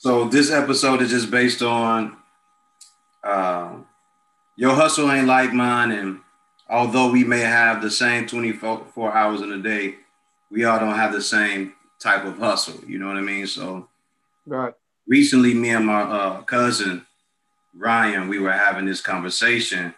[0.00, 2.16] So this episode is just based on
[3.24, 3.78] uh,
[4.54, 6.20] your hustle ain't like mine, and
[6.70, 9.96] although we may have the same 24 hours in a day,
[10.52, 12.80] we all don't have the same type of hustle.
[12.86, 13.48] You know what I mean?
[13.48, 13.88] So,
[14.46, 14.72] right.
[15.08, 17.04] Recently, me and my uh, cousin
[17.74, 19.92] Ryan, we were having this conversation,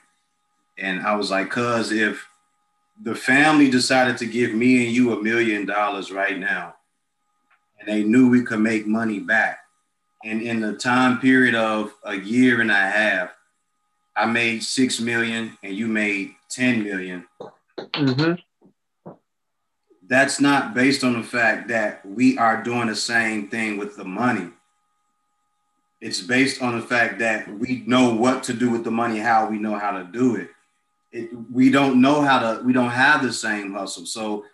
[0.79, 2.27] and I was like, "Cuz, if
[3.03, 6.77] the family decided to give me and you a million dollars right now,
[7.79, 9.59] and they knew we could make money back,
[10.25, 13.31] and in the time period of a year and a half,
[14.15, 17.27] I made six million and you made 10 million.
[17.79, 19.13] Mm-hmm.
[20.07, 24.05] That's not based on the fact that we are doing the same thing with the
[24.05, 24.51] money.
[26.01, 29.49] It's based on the fact that we know what to do with the money, how
[29.49, 30.49] we know how to do it.
[31.13, 34.07] it we don't know how to, we don't have the same hustle.
[34.07, 34.45] So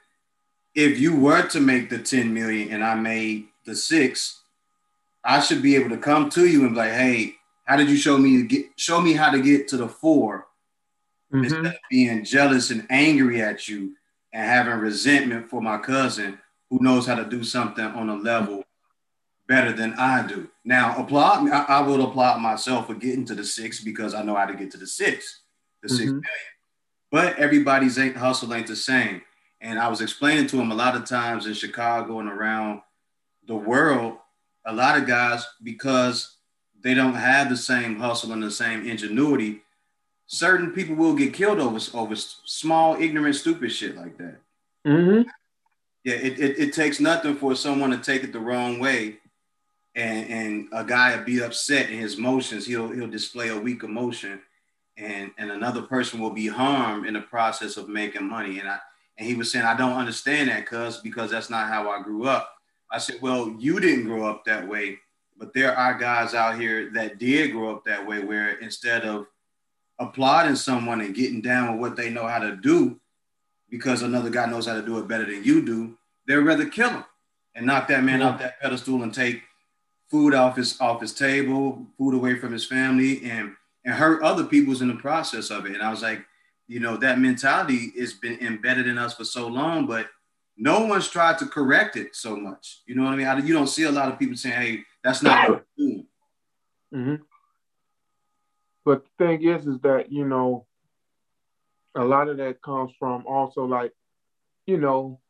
[0.75, 4.43] if you were to make the 10 million and I made the six,
[5.27, 7.97] I should be able to come to you and be like, hey, how did you
[7.97, 10.47] show me to get show me how to get to the 4
[11.33, 11.45] mm-hmm.
[11.45, 13.97] instead of being jealous and angry at you
[14.33, 16.39] and having resentment for my cousin
[16.71, 18.65] who knows how to do something on a level
[19.49, 20.49] better than I do.
[20.65, 21.51] Now, applaud me.
[21.51, 24.55] I, I will applaud myself for getting to the six because I know how to
[24.55, 25.43] get to the six,
[25.83, 25.97] the mm-hmm.
[25.97, 26.23] six million.
[27.11, 29.23] But everybody's ain't hustle ain't the same.
[29.61, 32.83] And I was explaining to him a lot of times in Chicago and around
[33.47, 34.19] the world,
[34.67, 36.37] a lot of guys, because
[36.83, 39.63] they don't have the same hustle and the same ingenuity,
[40.27, 44.37] certain people will get killed over over small, ignorant, stupid shit like that.
[44.87, 45.29] Mm-hmm.
[46.05, 49.17] Yeah, it, it, it, takes nothing for someone to take it the wrong way,
[49.95, 52.67] and and a guy will be upset in his emotions.
[52.67, 54.41] He'll he'll display a weak emotion,
[54.97, 58.61] and and another person will be harmed in the process of making money.
[58.61, 58.79] And I
[59.19, 62.27] and he was saying, I don't understand that, cuz because that's not how I grew
[62.27, 62.56] up.
[62.91, 64.99] I said, well, you didn't grow up that way,
[65.37, 69.27] but there are guys out here that did grow up that way, where instead of
[69.99, 73.01] applauding someone and getting down with what they know how to do,
[73.69, 75.97] because another guy knows how to do it better than you do,
[76.27, 77.05] they'd rather kill him
[77.55, 79.43] and knock that man off that pedestal and take
[80.11, 83.53] food off his off his table, food away from his family, and
[83.85, 85.75] and hurt other people's in the process of it.
[85.75, 86.25] And I was like,
[86.69, 90.09] you know, that mentality has been embedded in us for so long, but
[90.57, 92.83] no one's tried to correct it so much.
[92.87, 93.27] You know what I mean?
[93.27, 96.07] I, you don't see a lot of people saying, "Hey, that's not what we're doing."
[96.95, 97.23] Mm-hmm.
[98.85, 100.67] But the thing is, is that you know,
[101.95, 103.93] a lot of that comes from also like,
[104.67, 105.21] you know,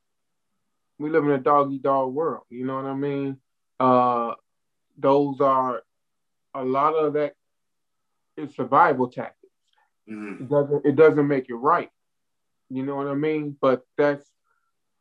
[0.98, 2.44] we live in a doggy dog world.
[2.48, 3.38] You know what I mean?
[3.80, 4.34] Uh,
[4.96, 5.82] those are
[6.54, 7.34] a lot of that
[8.36, 9.52] is survival tactics.
[10.08, 10.44] Mm-hmm.
[10.44, 11.90] It doesn't it doesn't make it right.
[12.70, 13.56] You know what I mean?
[13.60, 14.24] But that's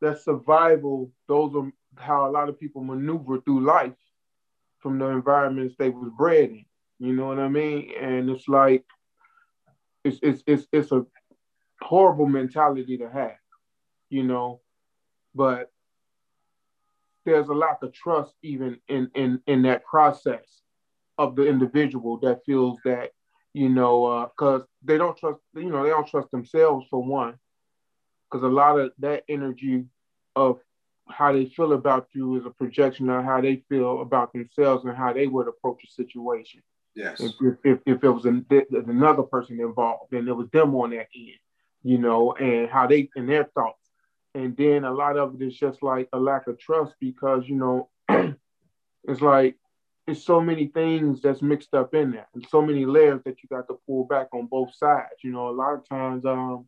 [0.01, 3.93] that survival, those are how a lot of people maneuver through life
[4.79, 6.65] from the environments they was bred in.
[6.99, 7.91] You know what I mean?
[7.99, 8.83] And it's like
[10.03, 11.05] it's it's it's it's a
[11.81, 13.37] horrible mentality to have,
[14.09, 14.61] you know,
[15.33, 15.71] but
[17.25, 20.61] there's a lack of trust even in in in that process
[21.17, 23.11] of the individual that feels that
[23.53, 27.35] you know because uh, they don't trust you know they don't trust themselves for one
[28.35, 29.85] because a lot of that energy
[30.35, 30.59] of
[31.07, 34.97] how they feel about you is a projection of how they feel about themselves and
[34.97, 36.61] how they would approach a situation.
[36.95, 37.21] Yes.
[37.21, 41.07] If, if, if it was an, another person involved, then it was them on that
[41.15, 41.39] end,
[41.83, 43.89] you know, and how they and their thoughts.
[44.33, 47.55] And then a lot of it is just like a lack of trust because you
[47.55, 47.89] know,
[49.05, 49.55] it's like
[50.07, 53.49] it's so many things that's mixed up in there, and so many layers that you
[53.49, 55.23] got to pull back on both sides.
[55.23, 56.67] You know, a lot of times, um,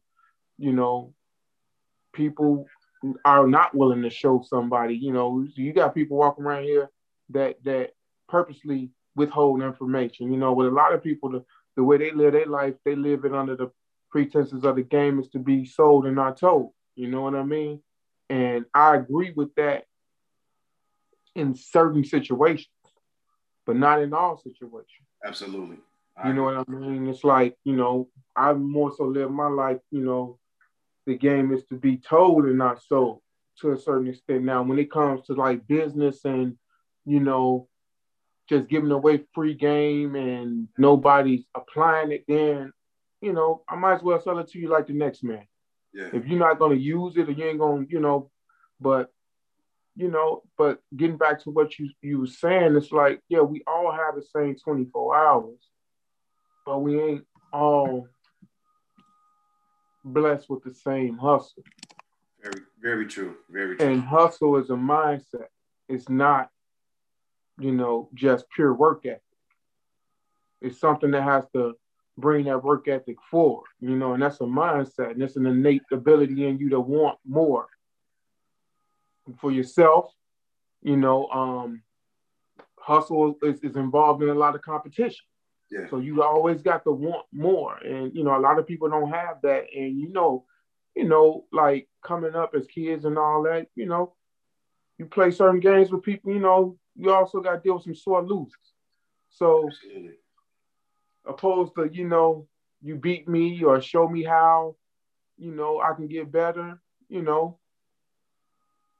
[0.57, 1.13] you know,
[2.17, 2.65] people
[3.23, 4.95] are not willing to show somebody.
[4.95, 6.89] You know, you got people walking around here
[7.29, 7.91] that that
[8.27, 10.31] purposely withhold information.
[10.31, 11.45] You know, with a lot of people, the,
[11.75, 13.71] the way they live their life, they live it under the
[14.09, 16.71] pretenses of the game is to be sold and not told.
[16.95, 17.81] You know what I mean?
[18.29, 19.85] And I agree with that
[21.35, 22.67] in certain situations,
[23.65, 25.07] but not in all situations.
[25.23, 25.77] Absolutely.
[26.17, 27.07] I you know what I mean?
[27.07, 30.39] It's like, you know, I more so live my life, you know,
[31.07, 33.21] the game is to be told and not sold
[33.61, 34.43] to a certain extent.
[34.43, 36.57] Now, when it comes to like business and
[37.05, 37.69] you know,
[38.49, 42.73] just giving away free game and nobody's applying it, then
[43.21, 45.47] you know, I might as well sell it to you like the next man.
[45.93, 46.09] Yeah.
[46.13, 48.29] If you're not gonna use it or you ain't gonna, you know,
[48.79, 49.09] but
[49.95, 53.63] you know, but getting back to what you you were saying, it's like, yeah, we
[53.65, 55.69] all have the same 24 hours,
[56.65, 58.07] but we ain't all
[60.13, 61.63] blessed with the same hustle.
[62.41, 63.35] Very, very true.
[63.49, 63.87] Very true.
[63.87, 65.47] And hustle is a mindset.
[65.89, 66.49] It's not
[67.59, 69.21] you know, just pure work ethic.
[70.61, 71.73] It's something that has to
[72.17, 75.83] bring that work ethic forward, you know, and that's a mindset and it's an innate
[75.91, 77.67] ability in you to want more
[79.39, 80.11] for yourself.
[80.81, 81.83] You know, um,
[82.79, 85.25] hustle is, is involved in a lot of competition.
[85.69, 85.89] Yeah.
[85.89, 87.77] So you always got to want more.
[87.77, 89.65] And you know, a lot of people don't have that.
[89.75, 90.45] And you know,
[90.95, 94.13] you know, like coming up as kids and all that, you know,
[94.97, 97.95] you play certain games with people, you know, you also got to deal with some
[97.95, 98.73] sore losers.
[99.29, 100.13] So, Absolutely.
[101.25, 102.47] opposed to, you know,
[102.81, 104.75] you beat me or show me how,
[105.37, 107.59] you know, I can get better, you know,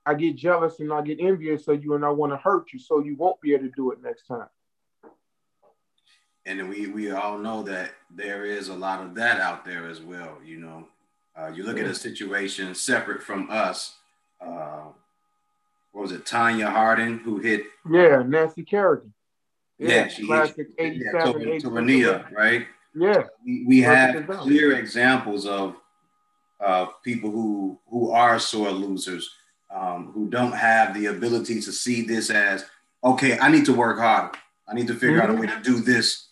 [0.05, 2.79] I get jealous and I get envious of you and I want to hurt you
[2.79, 4.47] so you won't be able to do it next time.
[6.47, 9.99] And we, we all know that there is a lot of that out there as
[9.99, 10.87] well, you know.
[11.37, 13.95] Uh, you look at a situation separate from us.
[14.39, 14.85] Uh,
[15.91, 17.63] what was it, Tonya Harding, who hit?
[17.91, 19.13] Yeah, Nancy Kerrigan.
[19.77, 22.65] Yeah, yeah she classic hit, 87, yeah, to, to Rania, right?
[22.95, 23.23] Yeah.
[23.45, 25.75] We, we have clear examples of
[26.61, 29.29] uh, people who who are sore losers,
[29.69, 32.65] um, who don't have the ability to see this as
[33.03, 33.37] okay.
[33.37, 34.37] I need to work harder.
[34.67, 35.31] I need to figure mm-hmm.
[35.31, 36.26] out a way to do this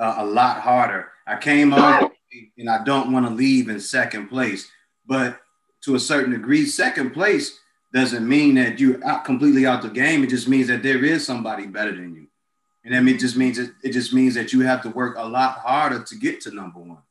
[0.00, 1.08] uh, a lot harder.
[1.26, 2.10] I came on
[2.58, 4.68] and I don't want to leave in second place.
[5.06, 5.40] But
[5.82, 7.58] to a certain degree, second place
[7.92, 10.24] doesn't mean that you're out completely out the game.
[10.24, 12.26] It just means that there is somebody better than you.
[12.84, 15.28] And that it just means it, it just means that you have to work a
[15.28, 17.02] lot harder to get to number one.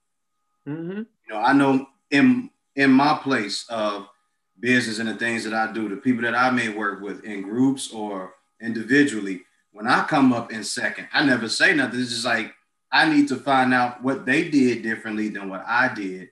[0.68, 0.98] Mm-hmm.
[0.98, 4.08] You know, I know in in my place of
[4.60, 7.44] business and the things that I do, the people that I may work with in
[7.44, 9.42] groups or individually,
[9.72, 12.00] when I come up in second, I never say nothing.
[12.00, 12.54] It's just like
[12.92, 16.30] I need to find out what they did differently than what I did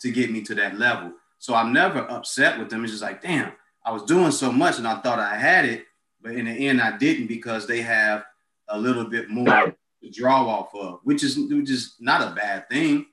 [0.00, 1.12] to get me to that level.
[1.38, 2.82] So I'm never upset with them.
[2.82, 3.52] It's just like, damn,
[3.84, 5.84] I was doing so much and I thought I had it,
[6.22, 8.24] but in the end I didn't because they have
[8.68, 12.68] a little bit more to draw off of, which is which is not a bad
[12.68, 13.06] thing.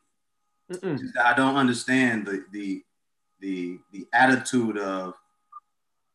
[1.23, 2.83] I don't understand the the
[3.39, 5.13] the the attitude of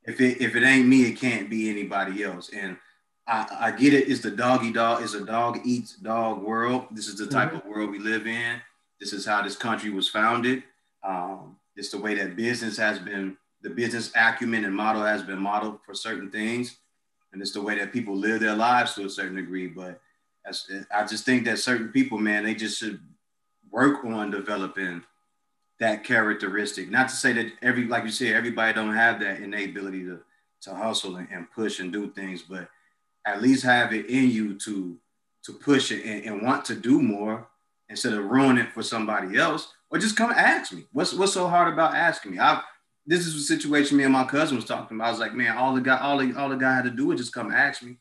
[0.04, 2.50] if it if it ain't me, it can't be anybody else.
[2.50, 2.76] And
[3.30, 4.08] I, I get it.
[4.08, 5.02] It's the doggy dog.
[5.02, 6.86] It's a dog eats dog world.
[6.90, 7.58] This is the type mm-hmm.
[7.58, 8.60] of world we live in.
[8.98, 10.64] This is how this country was founded.
[11.04, 13.36] Um, it's the way that business has been.
[13.62, 16.78] The business acumen and model has been modeled for certain things,
[17.32, 19.68] and it's the way that people live their lives to a certain degree.
[19.68, 20.00] But
[20.92, 23.00] I just think that certain people, man, they just should
[23.70, 25.02] work on developing
[25.78, 26.90] that characteristic.
[26.90, 30.20] Not to say that every, like you said, everybody don't have that innate ability to
[30.62, 32.68] to hustle and, and push and do things, but
[33.26, 34.96] at least have it in you to
[35.44, 37.48] to push it and, and want to do more
[37.88, 40.84] instead of ruining it for somebody else, or just come ask me.
[40.92, 42.38] What's what's so hard about asking me?
[42.38, 42.62] I
[43.06, 45.08] this is a situation me and my cousin was talking about.
[45.08, 47.06] I was like, man, all the guy, all the all the guy had to do
[47.06, 47.96] was just come ask me.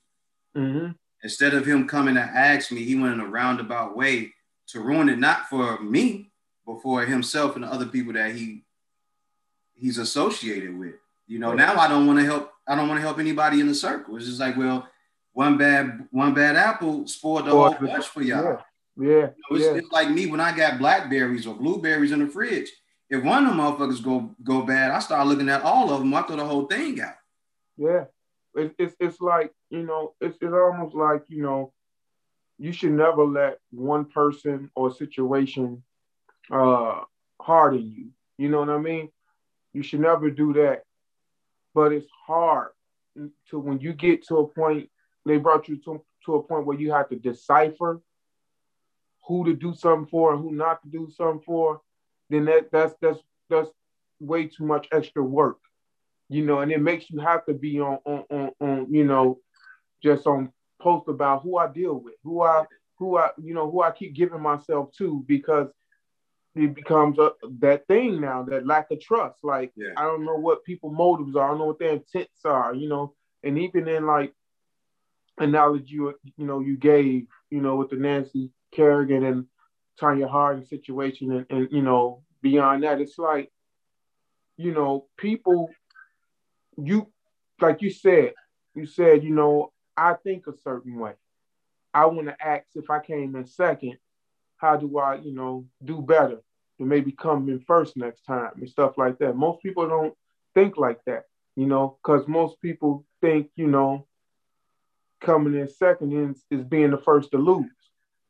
[0.55, 0.91] Mm-hmm.
[1.23, 4.33] Instead of him coming to ask me, he went in a roundabout way
[4.67, 6.31] to ruin it, not for me,
[6.65, 8.63] but for himself and the other people that he
[9.73, 10.95] he's associated with.
[11.27, 12.51] You know, now I don't want to help.
[12.67, 14.15] I don't want to help anybody in the circle.
[14.15, 14.87] It's just like, well,
[15.33, 18.61] one bad one bad apple spoiled the whole bunch for y'all.
[18.97, 19.73] Yeah, yeah, you know, it's, yeah.
[19.73, 22.69] it's, like me when I got blackberries or blueberries in the fridge.
[23.09, 26.13] If one of them motherfuckers go go bad, I start looking at all of them.
[26.13, 27.15] I throw the whole thing out.
[27.77, 28.05] Yeah,
[28.55, 31.73] it's it's, it's like you know, it's it's almost like you know,
[32.57, 35.83] you should never let one person or situation
[36.51, 37.01] uh
[37.41, 38.09] harden you.
[38.37, 39.09] You know what I mean?
[39.73, 40.83] You should never do that.
[41.73, 42.69] But it's hard
[43.49, 44.89] to when you get to a point
[45.29, 48.01] they brought you to, to a point where you have to decipher
[49.27, 51.81] who to do something for and who not to do something for,
[52.29, 53.19] then that that's that's
[53.49, 53.69] that's
[54.19, 55.59] way too much extra work.
[56.29, 59.39] You know, and it makes you have to be on on on, on you know,
[60.03, 62.65] just on post about who I deal with, who I
[62.97, 65.67] who I you know who I keep giving myself to because
[66.55, 69.43] it becomes a, that thing now that lack of trust.
[69.43, 69.93] Like yeah.
[69.95, 72.89] I don't know what people motives are, I don't know what their intents are, you
[72.89, 73.13] know.
[73.43, 74.33] And even in like
[75.39, 79.45] analogy you you know you gave you know with the Nancy Kerrigan and
[79.99, 83.51] Tonya Harding situation and, and you know beyond that it's like
[84.57, 85.69] you know people
[86.77, 87.07] you
[87.59, 88.33] like you said
[88.75, 91.13] you said you know I think a certain way.
[91.93, 93.97] I want to ask if I came in second
[94.57, 96.41] how do I you know do better
[96.77, 99.35] to maybe come in first next time and stuff like that.
[99.35, 100.13] Most people don't
[100.53, 101.23] think like that
[101.55, 104.05] you know because most people think you know
[105.21, 107.65] coming in second is, is being the first to lose,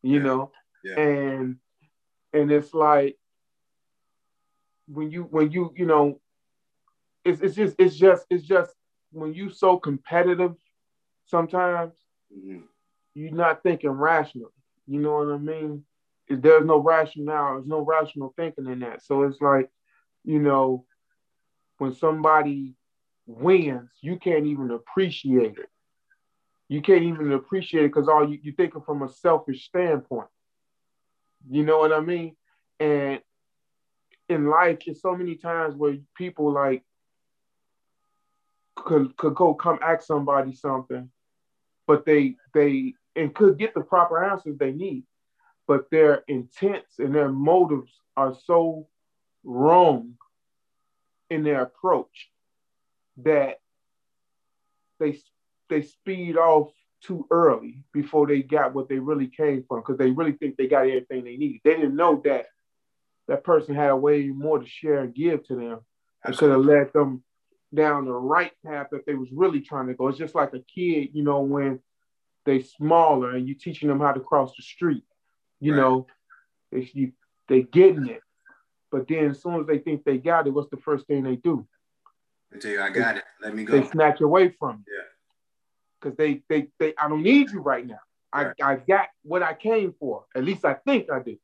[0.01, 0.23] you yeah.
[0.23, 0.51] know?
[0.83, 0.99] Yeah.
[0.99, 1.57] And
[2.33, 3.17] and it's like
[4.87, 6.19] when you when you, you know,
[7.25, 8.73] it's it's just it's just it's just
[9.11, 10.55] when you so competitive
[11.25, 11.93] sometimes
[12.35, 12.59] mm-hmm.
[13.13, 14.51] you're not thinking rational.
[14.87, 15.83] You know what I mean?
[16.29, 17.55] There's no rationale.
[17.55, 19.03] There's no rational thinking in that.
[19.03, 19.69] So it's like,
[20.23, 20.85] you know,
[21.77, 22.75] when somebody
[23.25, 25.69] wins, you can't even appreciate it.
[26.69, 30.29] You can't even appreciate it because all you, you're thinking from a selfish standpoint.
[31.49, 32.35] You know what I mean?
[32.79, 33.19] And
[34.29, 36.83] in life, there's so many times where people like
[38.75, 41.09] could could go come ask somebody something,
[41.87, 45.03] but they they and could get the proper answers they need,
[45.67, 48.87] but their intents and their motives are so
[49.43, 50.13] wrong
[51.29, 52.29] in their approach
[53.17, 53.59] that
[54.99, 55.17] they
[55.69, 56.71] they speed off
[57.01, 60.67] too early before they got what they really came from because they really think they
[60.67, 61.61] got everything they need.
[61.63, 62.47] They didn't know that
[63.27, 65.79] that person had way more to share and give to them
[66.23, 67.23] I could have led them
[67.73, 70.07] down the right path that they was really trying to go.
[70.07, 71.79] It's just like a kid, you know, when
[72.45, 75.03] they smaller and you teaching them how to cross the street,
[75.59, 75.81] you right.
[75.81, 76.07] know,
[76.71, 77.11] they you,
[77.47, 78.21] they getting it.
[78.91, 81.35] But then as soon as they think they got it, what's the first thing they
[81.35, 81.67] do?
[82.51, 83.25] They tell you, I got they, it.
[83.41, 83.79] Let me go.
[83.79, 84.93] They snatch away from you.
[84.97, 85.03] Yeah.
[85.99, 87.99] Because they, they, they, I don't need you right now.
[88.31, 90.25] I, I got what I came for.
[90.35, 91.39] At least I think I did.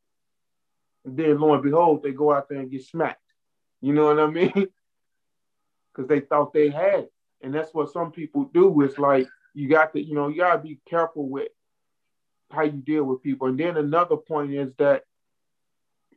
[1.04, 3.22] And then lo and behold, they go out there and get smacked.
[3.82, 4.68] You know what I mean?
[5.94, 7.14] Because they thought they had it.
[7.42, 8.82] And that's what some people do.
[8.82, 11.48] It's like you got to, you know, you gotta be careful with
[12.52, 13.48] how you deal with people.
[13.48, 15.04] And then another point is that,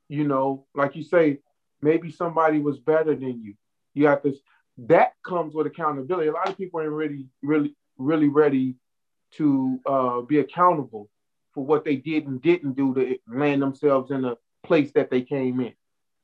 [0.08, 1.38] you know, like you say,
[1.80, 3.54] maybe somebody was better than you.
[3.94, 4.34] You have to
[4.86, 6.28] that comes with accountability.
[6.28, 8.76] A lot of people ain't really, really, really ready
[9.32, 11.10] to uh, be accountable
[11.52, 15.22] for what they did and didn't do to land themselves in a place that they
[15.22, 15.74] came in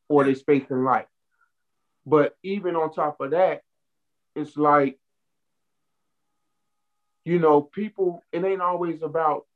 [0.09, 1.07] or their space in life.
[2.07, 3.63] But even on top of that,
[4.37, 4.99] it's like,
[7.25, 9.47] you know, people, it ain't always about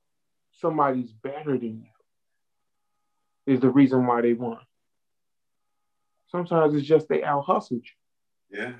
[0.52, 1.84] somebody's better than
[3.46, 4.58] you, is the reason why they won.
[6.30, 8.58] Sometimes it's just they out hustled you.
[8.58, 8.72] Yeah.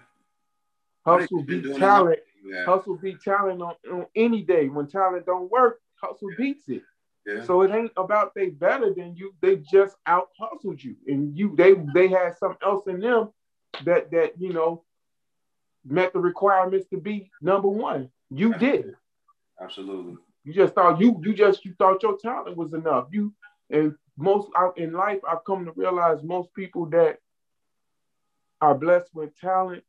[1.05, 2.21] Hustle beat talent.
[2.65, 4.69] Hustle beat talent on, on any day.
[4.69, 6.83] When talent don't work, hustle beats it.
[7.27, 7.45] Yeah.
[7.45, 9.35] So it ain't about they better than you.
[9.43, 13.31] They just out hustled you, and you they they had something else in them
[13.85, 14.83] that that you know
[15.85, 18.11] met the requirements to be number one.
[18.31, 18.95] You did.
[19.61, 20.17] Absolutely.
[20.45, 23.09] You just thought you you just you thought your talent was enough.
[23.11, 23.35] You
[23.71, 27.19] and most out in life, I've come to realize most people that
[28.61, 29.85] are blessed with talent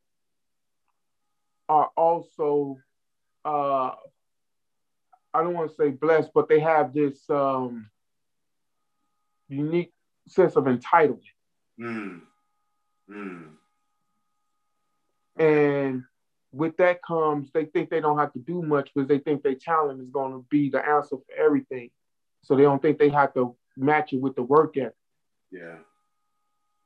[1.69, 2.77] are also
[3.45, 3.91] uh
[5.31, 7.89] I don't want to say blessed, but they have this um
[9.47, 9.93] unique
[10.27, 11.21] sense of entitlement.
[11.79, 12.21] Mm.
[13.09, 13.49] Mm.
[15.37, 16.03] And
[16.51, 19.55] with that comes they think they don't have to do much because they think their
[19.55, 21.91] talent is going to be the answer for everything.
[22.41, 24.93] So they don't think they have to match it with the work ethic.
[25.51, 25.77] Yeah.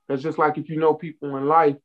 [0.08, 1.78] That's just like if you know people in life,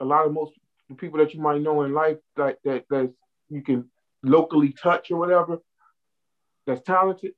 [0.00, 0.52] a lot of most
[0.90, 3.10] the people that you might know in life that that that
[3.48, 3.88] you can
[4.22, 5.58] locally touch or whatever,
[6.66, 7.32] that's talented.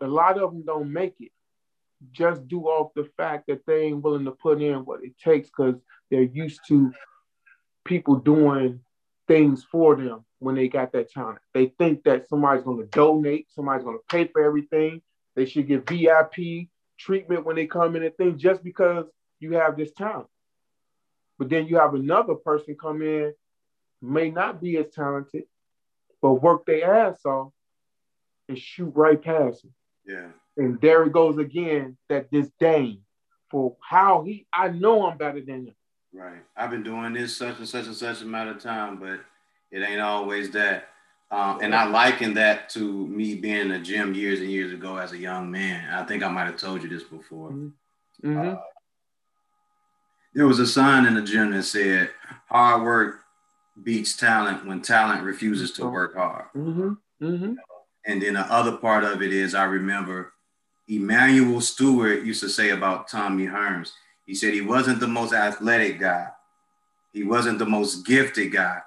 [0.00, 1.30] A lot of them don't make it
[2.12, 5.48] just due off the fact that they ain't willing to put in what it takes
[5.48, 5.76] because
[6.10, 6.92] they're used to
[7.84, 8.80] people doing
[9.28, 11.38] things for them when they got that talent.
[11.54, 15.00] They think that somebody's going to donate, somebody's going to pay for everything.
[15.36, 19.06] They should get VIP treatment when they come in and things just because
[19.38, 20.28] you have this talent.
[21.38, 23.32] But then you have another person come in,
[24.02, 25.44] may not be as talented,
[26.20, 27.52] but work their ass off
[28.48, 29.74] and shoot right past him.
[30.04, 30.28] Yeah.
[30.56, 33.02] And there it goes again, that disdain
[33.50, 35.74] for how he I know I'm better than him.
[36.12, 36.42] Right.
[36.56, 39.20] I've been doing this such and such and such amount of time, but
[39.70, 40.88] it ain't always that.
[41.30, 44.96] Um, and I liken that to me being in the gym years and years ago
[44.96, 45.92] as a young man.
[45.92, 47.50] I think I might have told you this before.
[47.50, 48.48] Mm-hmm.
[48.48, 48.56] Uh,
[50.38, 52.10] there was a sign in the gym that said,
[52.46, 53.22] "Hard work
[53.82, 56.92] beats talent when talent refuses to work hard." Mm-hmm.
[57.20, 57.54] Mm-hmm.
[58.06, 60.32] And then the other part of it is, I remember
[60.86, 63.90] Emanuel Steward used to say about Tommy Hearns.
[64.26, 66.28] He said he wasn't the most athletic guy,
[67.12, 68.78] he wasn't the most gifted guy.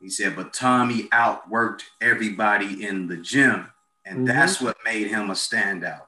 [0.00, 3.66] He said, but Tommy outworked everybody in the gym,
[4.06, 4.26] and mm-hmm.
[4.26, 6.06] that's what made him a standout.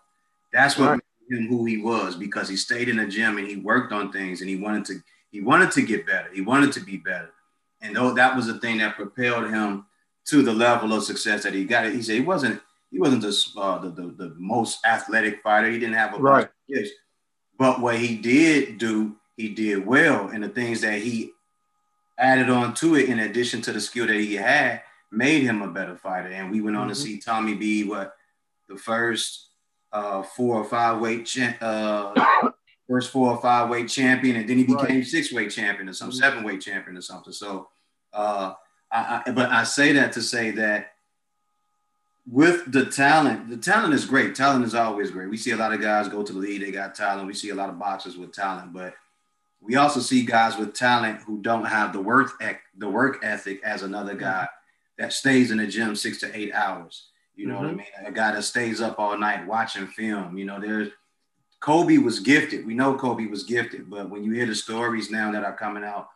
[0.52, 1.00] That's what right
[1.32, 4.40] him who he was because he stayed in the gym and he worked on things
[4.40, 6.28] and he wanted to he wanted to get better.
[6.32, 7.30] He wanted to be better.
[7.80, 9.86] And though that was the thing that propelled him
[10.26, 11.90] to the level of success that he got.
[11.90, 12.60] He said he wasn't
[12.90, 15.70] he wasn't the uh, the, the, the, most athletic fighter.
[15.70, 16.48] He didn't have a right.
[16.68, 16.88] bunch
[17.58, 20.28] But what he did do, he did well.
[20.28, 21.32] And the things that he
[22.18, 25.68] added on to it, in addition to the skill that he had, made him a
[25.68, 26.28] better fighter.
[26.28, 26.90] And we went on mm-hmm.
[26.90, 27.84] to see Tommy B.
[27.84, 28.14] What
[28.68, 29.48] the first
[29.92, 32.50] uh, four or five weight cha- uh,
[32.88, 35.06] first four or five weight champion, and then he became right.
[35.06, 36.18] six weight champion or some mm-hmm.
[36.18, 37.32] seven weight champion or something.
[37.32, 37.68] So,
[38.12, 38.54] uh,
[38.90, 40.92] I, I, but I say that to say that
[42.30, 44.34] with the talent, the talent is great.
[44.34, 45.28] Talent is always great.
[45.28, 47.26] We see a lot of guys go to the league, they got talent.
[47.26, 48.94] We see a lot of boxers with talent, but
[49.60, 52.42] we also see guys with talent who don't have the work
[52.76, 54.48] the work ethic as another guy
[54.98, 57.08] that stays in the gym six to eight hours.
[57.42, 57.64] You know mm-hmm.
[57.64, 58.04] what I mm-hmm.
[58.04, 58.06] mean?
[58.06, 60.38] A guy that stays up all night watching film.
[60.38, 60.90] You know, there's
[61.58, 62.64] Kobe was gifted.
[62.64, 65.82] We know Kobe was gifted, but when you hear the stories now that are coming
[65.82, 66.08] out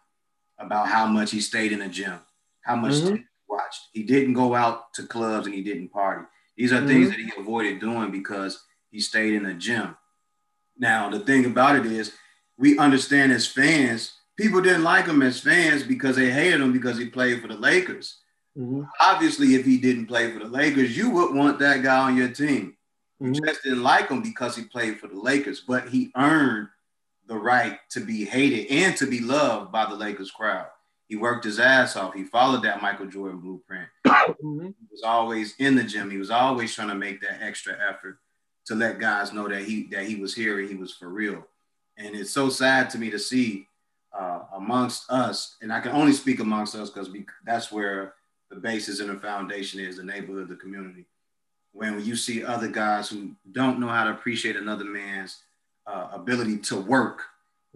[0.57, 2.21] about how much he stayed in the gym,
[2.61, 3.17] how much mm-hmm.
[3.17, 6.25] he watched, he didn't go out to clubs and he didn't party.
[6.57, 6.87] These are mm-hmm.
[6.87, 9.97] things that he avoided doing because he stayed in the gym.
[10.79, 12.13] Now, the thing about it is,
[12.57, 16.99] we understand as fans, people didn't like him as fans because they hated him because
[16.99, 18.19] he played for the Lakers.
[18.57, 18.83] Mm-hmm.
[19.01, 22.29] Obviously, if he didn't play for the Lakers, you would want that guy on your
[22.29, 22.77] team.
[23.21, 23.45] You mm-hmm.
[23.45, 26.69] just didn't like him because he played for the Lakers, but he earned
[27.27, 30.67] the right to be hated and to be loved by the Lakers crowd.
[31.09, 32.15] He worked his ass off.
[32.15, 33.89] He followed that Michael Jordan blueprint.
[34.43, 34.67] Mm-hmm.
[34.67, 36.11] He was always in the gym.
[36.11, 38.19] He was always trying to make that extra effort
[38.67, 41.47] to let guys know that he that he was here and he was for real.
[41.97, 43.69] And it's so sad to me to see
[44.13, 47.09] uh, amongst us, and I can only speak amongst us because
[47.45, 48.15] that's where
[48.51, 51.05] the basis and the foundation is the neighborhood, the community.
[51.73, 55.43] When you see other guys who don't know how to appreciate another man's
[55.87, 57.23] uh, ability to work,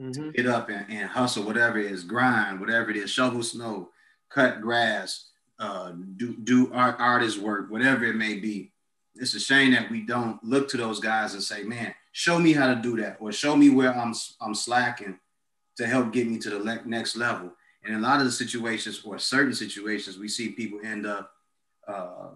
[0.00, 0.12] mm-hmm.
[0.12, 3.90] to get up and, and, hustle, whatever it is, grind, whatever it is, shovel snow,
[4.30, 5.26] cut grass,
[5.58, 8.72] uh, do, do art, artist work, whatever it may be.
[9.16, 12.52] It's a shame that we don't look to those guys and say, man, show me
[12.52, 15.18] how to do that, or show me where I'm, I'm slacking
[15.76, 17.52] to help get me to the le- next level.
[17.84, 21.32] And a lot of the situations, or certain situations, we see people end up
[21.88, 22.28] uh,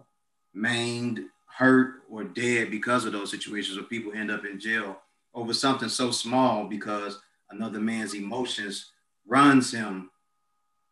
[0.55, 4.99] maimed, hurt, or dead because of those situations, or people end up in jail
[5.35, 8.93] over something so small because another man's emotions
[9.27, 10.11] runs him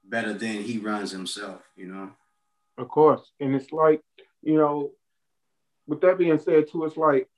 [0.05, 2.11] better than he runs himself, you know?
[2.77, 3.33] Of course.
[3.41, 4.03] And it's like,
[4.43, 4.91] you know,
[5.87, 7.29] with that being said, too, it's like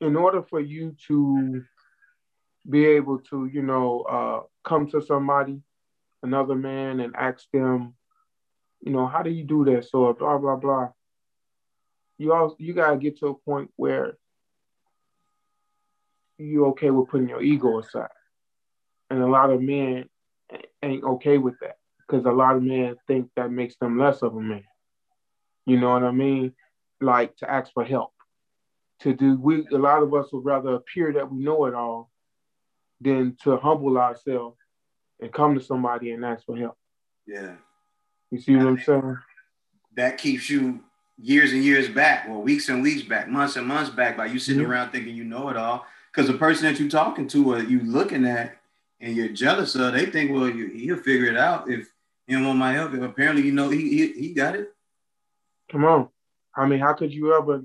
[0.00, 1.64] in order for you to
[2.68, 5.60] be able to, you know, uh, come to somebody,
[6.22, 7.94] another man, and ask them,
[8.80, 10.88] you know, how do you do this or blah blah blah.
[12.18, 14.16] You all you gotta get to a point where
[16.38, 18.08] you okay with putting your ego aside,
[19.10, 20.08] and a lot of men
[20.82, 21.76] ain't okay with that
[22.06, 24.64] because a lot of men think that makes them less of a man.
[25.64, 26.52] You know what I mean?
[27.00, 28.12] Like to ask for help,
[29.00, 29.38] to do.
[29.40, 32.10] We a lot of us would rather appear that we know it all
[33.00, 34.56] than to humble ourselves
[35.20, 36.76] and come to somebody and ask for help.
[37.26, 37.54] Yeah.
[38.30, 39.18] You see what I'm saying?
[39.96, 40.80] That keeps you
[41.18, 44.38] years and years back, or weeks and weeks back, months and months back, by you
[44.38, 44.70] sitting mm-hmm.
[44.70, 45.86] around thinking you know it all.
[46.12, 48.56] Because the person that you're talking to or you looking at
[49.00, 51.88] and you're jealous of, they think, well, you, he'll figure it out if
[52.28, 53.02] anyone my help him.
[53.02, 54.72] Apparently, you know, he, he, he got it.
[55.70, 56.08] Come on.
[56.56, 57.62] I mean, how could you ever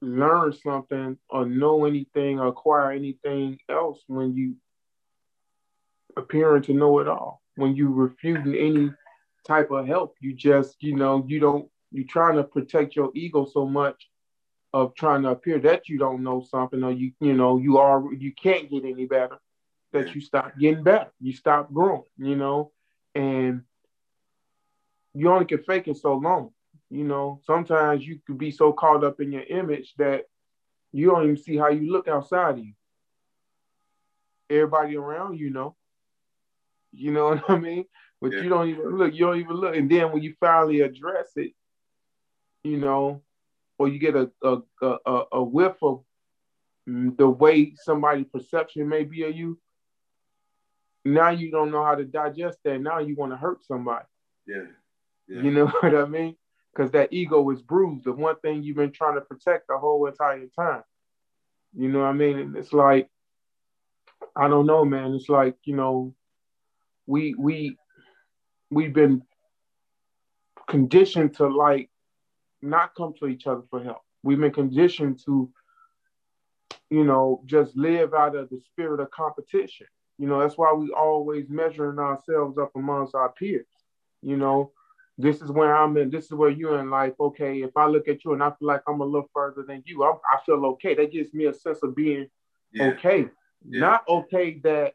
[0.00, 4.56] learn something or know anything or acquire anything else when you
[6.16, 7.42] appearing to know it all.
[7.56, 8.92] When you refusing any
[9.46, 13.44] type of help, you just, you know, you don't, you're trying to protect your ego
[13.44, 14.08] so much
[14.72, 18.12] of trying to appear that you don't know something or you, you know, you are,
[18.14, 19.36] you can't get any better,
[19.92, 22.70] that you stop getting better, you stop growing, you know,
[23.14, 23.62] and
[25.14, 26.50] you only can fake it so long.
[26.90, 30.24] You know, sometimes you could be so caught up in your image that
[30.92, 32.72] you don't even see how you look outside of you.
[34.50, 35.76] Everybody around you know.
[36.92, 37.84] You know what I mean?
[38.20, 38.40] But yeah.
[38.42, 39.76] you don't even look, you don't even look.
[39.76, 41.52] And then when you finally address it,
[42.64, 43.22] you know,
[43.78, 46.02] or you get a a, a, a whiff of
[46.86, 49.58] the way somebody's perception may be of you,
[51.04, 52.80] now you don't know how to digest that.
[52.80, 54.04] Now you want to hurt somebody.
[54.46, 54.64] Yeah.
[55.28, 55.42] yeah.
[55.42, 56.36] You know what I mean?
[56.72, 58.04] Because that ego is bruised.
[58.04, 60.82] The one thing you've been trying to protect the whole entire time.
[61.76, 62.38] You know what I mean?
[62.38, 63.08] And it's like,
[64.36, 65.14] I don't know, man.
[65.14, 66.14] It's like, you know,
[67.06, 67.76] we we
[68.70, 69.22] we've been
[70.68, 71.90] conditioned to like
[72.62, 74.02] not come to each other for help.
[74.22, 75.50] We've been conditioned to,
[76.90, 79.86] you know, just live out of the spirit of competition.
[80.18, 83.66] You know, that's why we always measuring ourselves up amongst our peers.
[84.22, 84.72] You know,
[85.20, 87.14] this is where I'm in, this is where you're in life.
[87.20, 89.82] Okay, if I look at you and I feel like I'm a little further than
[89.86, 90.94] you, I, I feel okay.
[90.94, 92.28] That gives me a sense of being
[92.72, 92.88] yeah.
[92.88, 93.28] okay.
[93.68, 93.80] Yeah.
[93.80, 94.94] Not okay that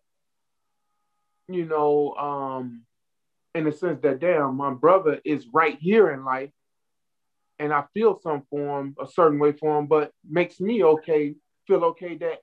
[1.47, 2.83] you know, um,
[3.53, 6.51] in the sense that damn, my brother is right here in life,
[7.59, 11.35] and I feel some form, a certain way for him, but makes me okay,
[11.67, 12.39] feel okay that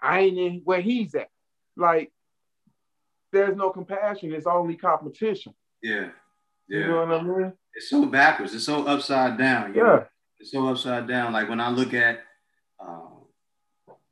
[0.00, 1.28] I ain't in where he's at.
[1.76, 2.12] Like,
[3.32, 5.54] there's no compassion, it's only competition.
[5.82, 6.08] Yeah.
[6.70, 6.78] Yeah.
[6.78, 7.52] You know what I mean?
[7.74, 8.54] It's so backwards.
[8.54, 9.74] It's so upside down.
[9.74, 9.82] yeah.
[9.82, 10.06] Know?
[10.38, 11.32] It's so upside down.
[11.32, 12.20] Like when I look at,
[12.78, 13.26] um,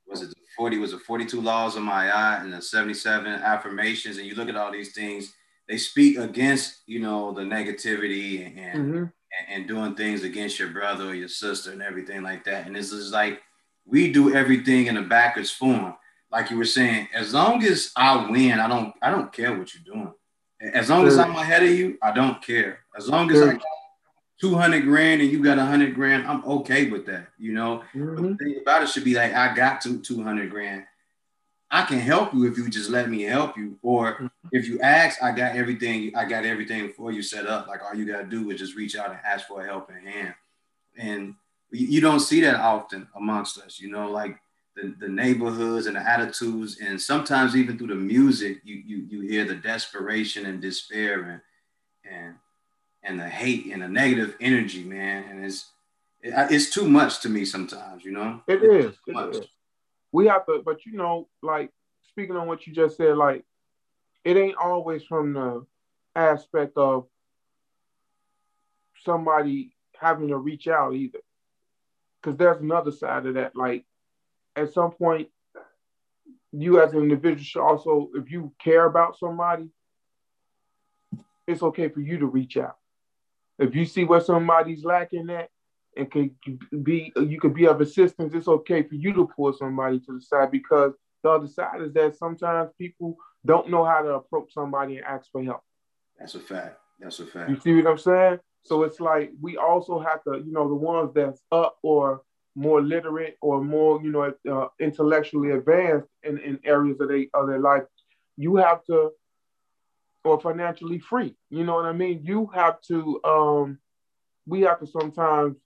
[0.06, 4.34] was it 40, was it 42 laws of Ma'at and the 77 affirmations, and you
[4.34, 5.32] look at all these things,
[5.68, 8.96] they speak against, you know, the negativity and, mm-hmm.
[8.96, 9.12] and,
[9.50, 12.66] and doing things against your brother or your sister and everything like that.
[12.66, 13.40] And this is like,
[13.86, 15.94] we do everything in a backwards form.
[16.30, 19.72] Like you were saying, as long as I win, I don't, I don't care what
[19.74, 20.12] you're doing.
[20.60, 22.80] As long as I'm ahead of you, I don't care.
[22.96, 23.62] As long as I got
[24.40, 27.28] 200 grand and you got 100 grand, I'm okay with that.
[27.38, 28.32] You know, mm-hmm.
[28.32, 30.84] the thing about it should be like, I got to 200 grand.
[31.70, 33.78] I can help you if you just let me help you.
[33.82, 34.26] Or mm-hmm.
[34.52, 37.68] if you ask, I got everything, I got everything for you set up.
[37.68, 40.34] Like all you gotta do is just reach out and ask for a helping hand.
[40.96, 41.34] And
[41.70, 44.40] you don't see that often amongst us, you know, like
[44.78, 49.20] the, the neighborhoods and the attitudes, and sometimes even through the music, you you you
[49.22, 51.42] hear the desperation and despair
[52.04, 52.34] and and
[53.02, 55.24] and the hate and the negative energy, man.
[55.28, 55.72] And it's
[56.22, 58.40] it, it's too much to me sometimes, you know.
[58.46, 58.96] It is.
[59.06, 59.46] It is.
[60.12, 61.70] We have to, but you know, like
[62.08, 63.44] speaking on what you just said, like
[64.24, 65.66] it ain't always from the
[66.14, 67.06] aspect of
[69.04, 71.18] somebody having to reach out either.
[72.20, 73.54] Because there's another side of that.
[73.56, 73.84] Like
[74.58, 75.28] at some point,
[76.52, 79.68] you as an individual should also, if you care about somebody,
[81.46, 82.76] it's okay for you to reach out.
[83.58, 85.48] If you see where somebody's lacking at
[85.96, 86.30] and can
[86.82, 90.20] be you could be of assistance, it's okay for you to pull somebody to the
[90.20, 90.92] side because
[91.22, 95.30] the other side is that sometimes people don't know how to approach somebody and ask
[95.32, 95.62] for help.
[96.18, 96.78] That's a fact.
[97.00, 97.50] That's a fact.
[97.50, 98.38] You see what I'm saying?
[98.62, 102.22] So it's like we also have to, you know, the ones that's up or
[102.58, 107.46] more literate or more, you know, uh, intellectually advanced in, in areas of, they, of
[107.46, 107.84] their life,
[108.36, 109.10] you have to,
[110.24, 111.36] or financially free.
[111.50, 112.20] You know what I mean?
[112.24, 113.78] You have to, um,
[114.44, 115.56] we have to sometimes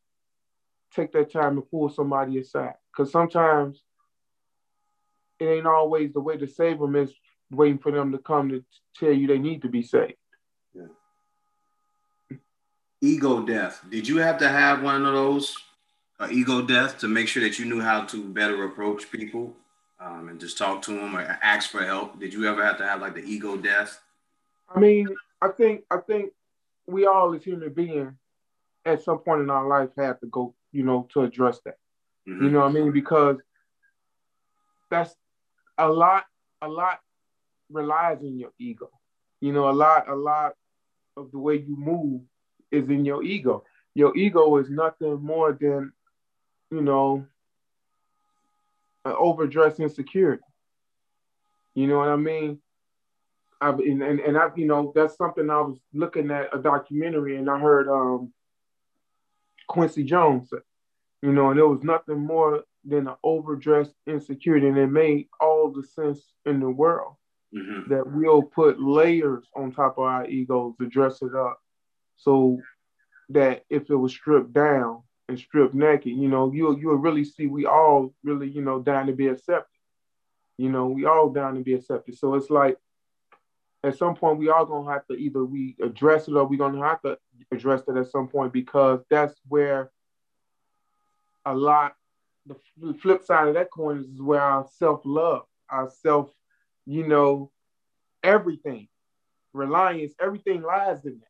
[0.95, 3.83] take that time to pull somebody aside because sometimes
[5.41, 7.11] it ain't always the way to save them is
[7.51, 8.63] waiting for them to come to
[8.95, 10.13] tell you they need to be saved.
[10.75, 12.37] Yeah.
[13.01, 13.83] Ego death.
[13.89, 15.57] Did you have to have one of those
[16.31, 19.55] ego death to make sure that you knew how to better approach people
[20.01, 22.21] um, and just talk to them or ask for help?
[22.21, 24.01] Did you ever have to have like the ego death?
[24.75, 25.09] I mean,
[25.41, 26.33] I think I think
[26.87, 28.13] we all as human beings
[28.85, 31.79] at some point in our life have to go, you know, to address that.
[32.29, 32.45] Mm-hmm.
[32.45, 32.93] You know what I mean?
[32.93, 33.37] Because
[34.91, 35.15] that's
[35.79, 36.25] a lot,
[36.61, 37.01] a lot
[37.71, 38.91] relies on your ego.
[39.41, 40.55] You know, a lot, a lot
[41.17, 42.23] of the way you move
[42.71, 43.65] is in your ego.
[43.95, 45.93] Your ego is nothing more than,
[46.73, 47.27] you know,
[49.05, 50.43] an overdressed insecurity.
[51.75, 52.61] You know what I mean?
[53.61, 57.37] I've, and, and, and I, you know, that's something I was looking at a documentary
[57.37, 58.33] and I heard um
[59.69, 60.57] Quincy Jones say,
[61.23, 65.71] you know, and it was nothing more than an overdressed insecurity, and it made all
[65.71, 67.15] the sense in the world
[67.55, 67.89] mm-hmm.
[67.89, 71.59] that we'll put layers on top of our egos to dress it up,
[72.17, 72.59] so
[73.29, 77.47] that if it was stripped down and stripped naked, you know, you you'll really see
[77.47, 79.69] we all really, you know, down to be accepted.
[80.59, 82.19] You know, we all down to be accepted.
[82.19, 82.77] So it's like
[83.85, 86.87] at some point we all gonna have to either we address it or we're gonna
[86.87, 87.19] have to
[87.51, 89.91] address it at some point because that's where
[91.45, 91.95] a lot
[92.47, 96.31] the flip side of that coin is where our self-love, our self,
[96.87, 97.51] you know,
[98.23, 98.89] everything,
[99.53, 101.29] reliance, everything lies in that.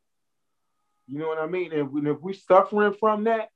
[1.06, 1.72] You know what I mean?
[1.72, 3.50] And if we're suffering from that,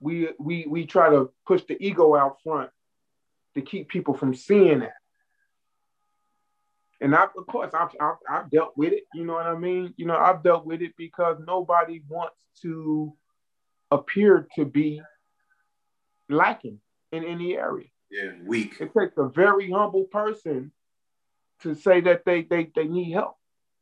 [0.00, 2.70] we we we try to push the ego out front
[3.54, 4.94] to keep people from seeing that.
[7.00, 9.04] And I, of course, I've, I've, I've dealt with it.
[9.14, 9.94] You know what I mean?
[9.96, 13.12] You know, I've dealt with it because nobody wants to
[13.90, 15.00] appear to be
[16.28, 16.80] lacking
[17.12, 17.86] in any area.
[18.10, 18.76] Yeah, weak.
[18.80, 20.72] It takes a very humble person
[21.62, 23.36] to say that they they, they need help.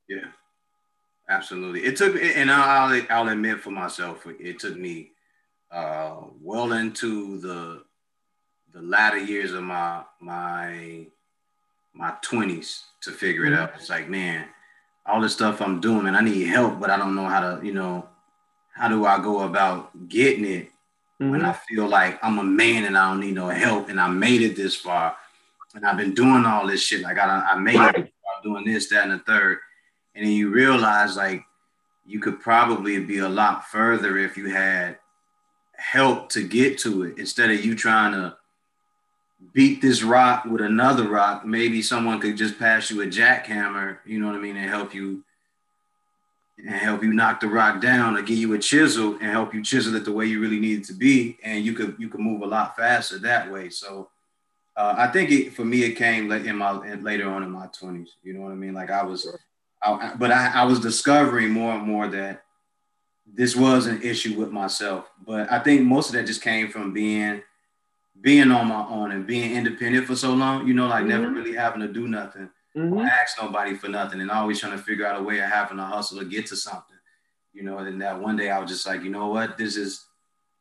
[0.08, 0.28] Yeah,
[1.28, 1.84] absolutely.
[1.84, 5.12] It took, and I'll I'll admit for myself, it took me
[5.70, 7.82] uh, well into the
[8.72, 11.06] the latter years of my my
[11.94, 13.54] my twenties to figure mm-hmm.
[13.54, 13.72] it out.
[13.76, 14.46] It's like, man,
[15.06, 17.66] all this stuff I'm doing, and I need help, but I don't know how to,
[17.66, 18.08] you know,
[18.72, 20.70] how do I go about getting it
[21.20, 21.30] mm-hmm.
[21.30, 24.08] when I feel like I'm a man and I don't need no help and I
[24.08, 25.16] made it this far
[25.74, 27.02] and I've been doing all this shit.
[27.02, 27.96] Like I, I made right.
[27.96, 29.58] it doing this, that, and the third.
[30.14, 31.42] and then you realize like
[32.04, 34.98] you could probably be a lot further if you had
[35.76, 38.36] help to get to it instead of you trying to
[39.52, 41.44] beat this rock with another rock.
[41.44, 44.94] Maybe someone could just pass you a jackhammer, you know what I mean, and help
[44.94, 45.22] you
[46.58, 49.62] and help you knock the rock down or give you a chisel and help you
[49.62, 51.38] chisel it the way you really need it to be.
[51.42, 53.68] And you could you could move a lot faster that way.
[53.68, 54.08] So
[54.76, 58.14] uh, I think it, for me, it came in my later on in my twenties.
[58.22, 58.74] You know what I mean?
[58.74, 59.28] Like I was,
[59.82, 62.44] I, but I, I was discovering more and more that
[63.26, 65.10] this was an issue with myself.
[65.26, 67.42] But I think most of that just came from being
[68.20, 70.66] being on my own and being independent for so long.
[70.66, 71.08] You know, like mm-hmm.
[71.08, 72.92] never really having to do nothing mm-hmm.
[72.94, 75.76] or ask nobody for nothing, and always trying to figure out a way of having
[75.78, 76.96] to hustle to get to something.
[77.52, 80.04] You know, and that one day I was just like, you know what, this is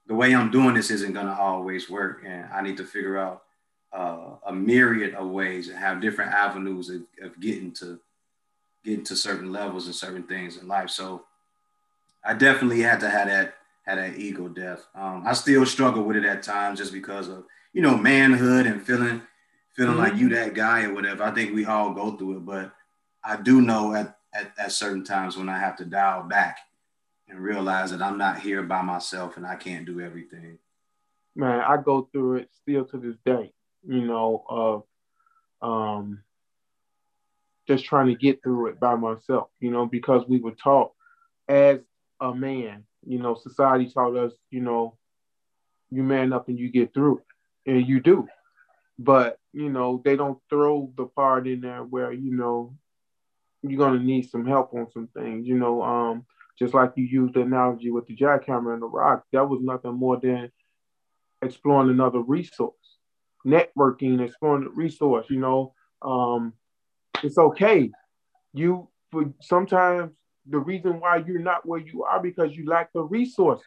[0.08, 3.44] the way I'm doing this isn't gonna always work, and I need to figure out
[3.92, 8.00] uh, a myriad of ways and have different avenues of, of getting to
[8.84, 10.90] getting to certain levels and certain things in life.
[10.90, 11.24] So
[12.26, 14.86] I definitely had to have that had that ego death.
[14.96, 18.82] Um, I still struggle with it at times just because of you know manhood and
[18.82, 19.22] feeling
[19.74, 20.02] feeling mm-hmm.
[20.02, 21.24] like you that guy or whatever.
[21.24, 22.74] I think we all go through it, but
[23.24, 26.58] I do know at, at at certain times when I have to dial back
[27.28, 30.58] and realize that I'm not here by myself and I can't do everything.
[31.36, 33.54] Man, I go through it still to this day.
[33.88, 34.84] You know, of
[35.62, 36.24] um,
[37.68, 39.50] just trying to get through it by myself.
[39.60, 40.94] You know, because we were taught
[41.48, 41.80] as
[42.20, 44.98] a man you know, society taught us, you know,
[45.92, 47.22] you man up and you get through
[47.66, 48.28] and you do.
[48.98, 52.76] But you know, they don't throw the part in there where you know
[53.62, 55.48] you're gonna need some help on some things.
[55.48, 56.26] You know, um,
[56.58, 59.94] just like you used the analogy with the jackhammer and the rock, that was nothing
[59.94, 60.52] more than
[61.42, 62.74] exploring another resource,
[63.46, 65.28] networking, exploring the resource.
[65.30, 66.54] You know, um,
[67.22, 67.92] it's okay.
[68.54, 70.14] You for sometimes
[70.50, 73.66] the reason why you're not where you are because you lack the resources.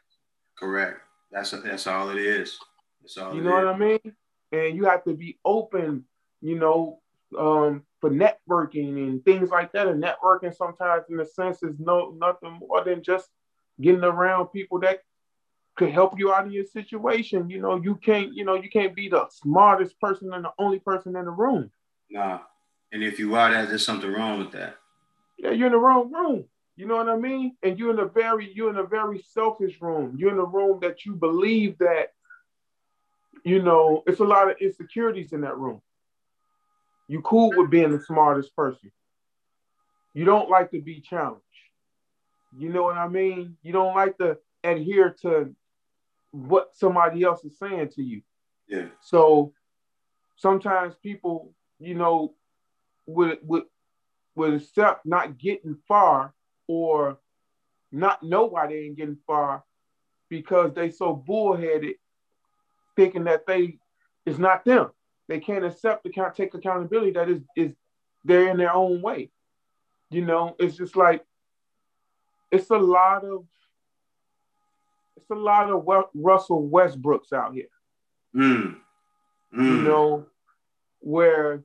[0.59, 1.01] Correct.
[1.31, 2.59] That's that's all it is.
[3.03, 3.35] That's all.
[3.35, 3.65] You know is.
[3.65, 4.17] what I mean?
[4.53, 6.05] And you have to be open.
[6.41, 7.01] You know,
[7.37, 9.89] um, for networking and things like that.
[9.89, 13.29] And networking sometimes, in a sense, is no nothing more than just
[13.81, 15.01] getting around people that
[15.77, 17.51] could help you out of your situation.
[17.51, 18.33] You know, you can't.
[18.33, 21.71] You know, you can't be the smartest person and the only person in the room.
[22.11, 22.41] Nah.
[22.91, 24.77] And if you are that, there's something wrong with that.
[25.37, 26.47] Yeah, you're in the wrong room.
[26.79, 27.57] You know what I mean?
[27.65, 30.15] And you're in a very you're in a very selfish room.
[30.17, 32.13] You're in a room that you believe that,
[33.43, 35.83] you know, it's a lot of insecurities in that room.
[37.09, 38.93] You cool with being the smartest person.
[40.15, 41.43] You don't like to be challenged.
[42.57, 43.57] You know what I mean?
[43.65, 45.53] You don't like to adhere to
[46.31, 48.23] what somebody else is saying to you.
[48.69, 48.87] Yeah.
[49.01, 49.53] So
[50.37, 52.35] sometimes people, you know,
[53.07, 53.65] would would
[54.37, 56.35] would accept not getting far
[56.69, 57.19] or
[57.91, 59.65] not know why they ain't getting far
[60.29, 61.97] because they so bullheaded
[62.95, 63.79] thinking that they
[64.27, 64.91] it's not them.
[65.27, 67.73] They can't accept the can't take accountability that is is
[68.25, 69.31] they're in their own way.
[70.11, 71.25] You know, it's just like
[72.51, 73.45] it's a lot of
[75.17, 77.69] it's a lot of Russell Westbrooks out here.
[78.35, 78.77] Mm.
[79.57, 79.65] Mm.
[79.65, 80.27] You know,
[81.01, 81.63] where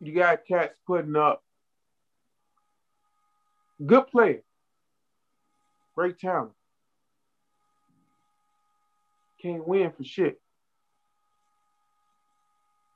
[0.00, 1.42] you got cats putting up
[3.84, 4.42] Good player.
[5.94, 6.52] Great talent.
[9.40, 10.40] Can't win for shit.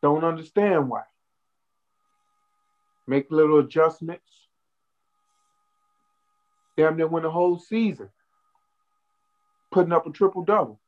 [0.02, 1.02] Don't understand why.
[3.06, 4.22] Make little adjustments.
[6.76, 8.10] Damn near win the whole season.
[9.72, 10.80] Putting up a triple double.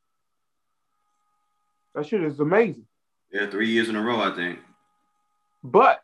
[1.95, 2.85] That shit is amazing.
[3.31, 4.59] Yeah, three years in a row, I think.
[5.63, 6.01] But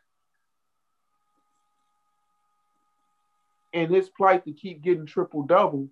[3.76, 5.90] in his plight to keep getting triple doubles,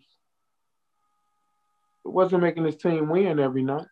[2.02, 3.86] it wasn't making his team win every night.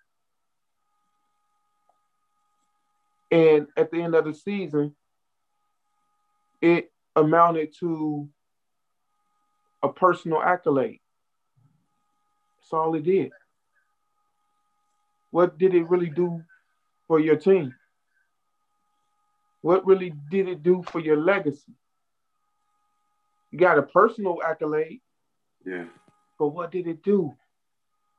[3.31, 4.95] And at the end of the season,
[6.63, 8.31] it amounted to
[9.83, 11.01] a personal accolade.
[12.61, 13.31] That's all it did.
[15.31, 16.43] What did it really do
[17.07, 17.75] for your team?
[19.61, 21.75] What really did it do for your legacy?
[23.53, 25.01] You got a personal accolade.
[25.65, 25.85] Yeah.
[26.39, 27.35] But what did it do?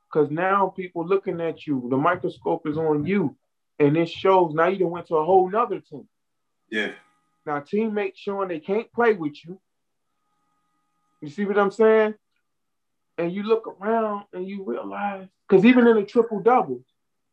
[0.08, 3.36] Because now people looking at you, the microscope is on you,
[3.80, 6.08] and it shows now you done went to a whole nother team.
[6.70, 6.92] Yeah.
[7.46, 9.60] Now teammates showing they can't play with you.
[11.22, 12.14] You see what I'm saying?
[13.18, 16.84] And you look around and you realize, because even in a triple double,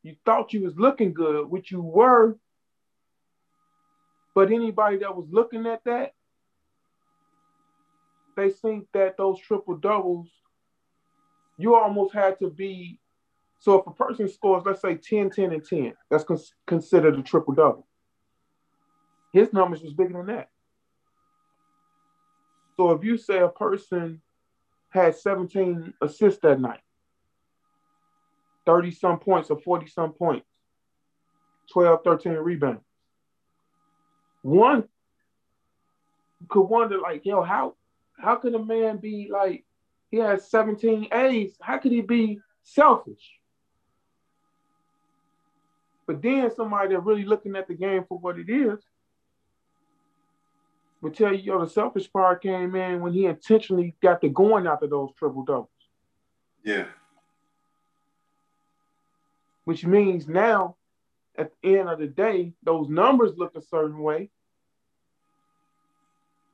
[0.02, 2.38] you thought you was looking good, which you were.
[4.34, 6.12] But anybody that was looking at that
[8.36, 10.28] they think that those triple doubles,
[11.58, 12.98] you almost had to be.
[13.58, 16.24] So if a person scores, let's say 10, 10, and 10, that's
[16.66, 17.86] considered a triple double.
[19.32, 20.48] His numbers was bigger than that.
[22.76, 24.22] So if you say a person
[24.88, 26.80] had 17 assists that night,
[28.66, 30.46] 30 some points or 40 some points,
[31.72, 32.80] 12, 13 rebounds.
[34.42, 34.88] One
[36.48, 37.74] could wonder, like, yo, how
[38.20, 39.64] how could a man be like
[40.10, 41.56] he has 17 A's?
[41.60, 43.38] How could he be selfish?
[46.06, 48.80] But then somebody that really looking at the game for what it is
[51.00, 54.66] would tell you, yo, the selfish part came in when he intentionally got the going
[54.66, 55.68] after those triple doubles.
[56.64, 56.86] Yeah.
[59.64, 60.76] Which means now,
[61.38, 64.30] at the end of the day, those numbers look a certain way.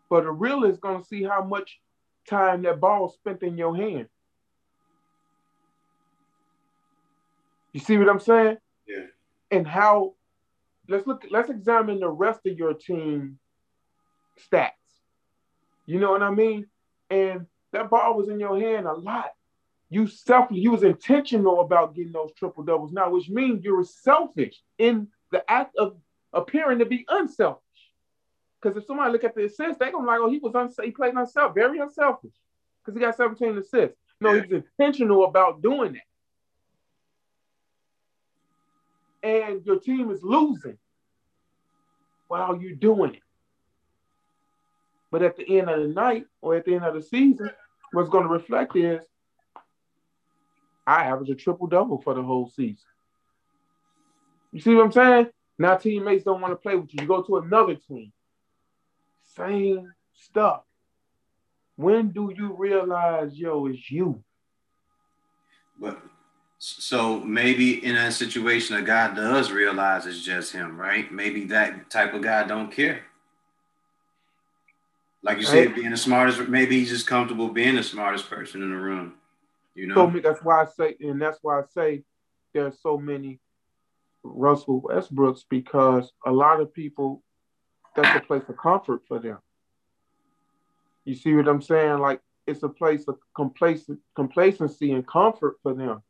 [0.09, 1.81] But a real is going to see how much
[2.29, 4.09] time that ball spent in your hand.
[7.73, 8.57] You see what I'm saying?
[8.87, 9.07] Yeah.
[9.51, 10.14] And how
[10.88, 13.38] let's look let's examine the rest of your team
[14.51, 14.71] stats.
[15.85, 16.66] You know what I mean?
[17.11, 19.33] And that ball was in your hand a lot.
[19.90, 23.85] You self you was intentional about getting those triple doubles now, which means you were
[23.85, 25.97] selfish in the act of
[26.33, 27.62] appearing to be unselfish.
[28.67, 30.91] Because if somebody look at the assists, they're gonna like, oh, he was unselfish, he
[30.91, 32.33] played unselfish, very unselfish.
[32.85, 33.97] Because he got 17 assists.
[34.21, 34.43] No, yeah.
[34.43, 35.93] he was intentional about doing
[39.23, 39.29] that.
[39.29, 40.79] And your team is losing
[42.27, 43.23] while you're doing it.
[45.13, 47.51] But at the end of the night or at the end of the season,
[47.93, 49.01] what's going to reflect is
[50.85, 52.89] I average a triple double for the whole season.
[54.51, 55.29] You see what I'm saying?
[55.57, 57.03] Now teammates don't want to play with you.
[57.03, 58.13] You go to another team.
[59.37, 60.62] Same stuff.
[61.77, 64.22] When do you realize, yo, it's you?
[65.79, 66.01] But
[66.59, 71.12] so maybe in that situation, a guy does realize it's just him, right?
[71.12, 73.03] Maybe that type of guy don't care.
[75.22, 78.70] Like you said, being the smartest, maybe he's just comfortable being the smartest person in
[78.70, 79.14] the room.
[79.75, 82.05] You know, so that's why I say, and that's why I say
[82.55, 83.40] there's so many
[84.22, 87.22] Russell Westbrooks because a lot of people
[87.97, 89.39] that's a place of comfort for them.
[91.05, 91.99] You see what I'm saying?
[91.99, 96.03] Like it's a place of complacency and comfort for them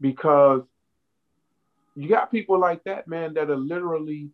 [0.00, 0.62] because
[1.94, 4.30] you got people like that, man, that are literally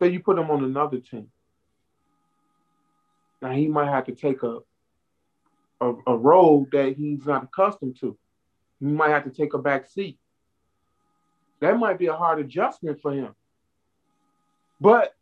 [0.00, 1.28] say you put them on another team.
[3.40, 4.58] Now he might have to take a
[5.80, 8.16] a, a role that he's not accustomed to.
[8.80, 10.18] He might have to take a back seat.
[11.60, 13.34] That might be a hard adjustment for him.
[14.80, 15.14] But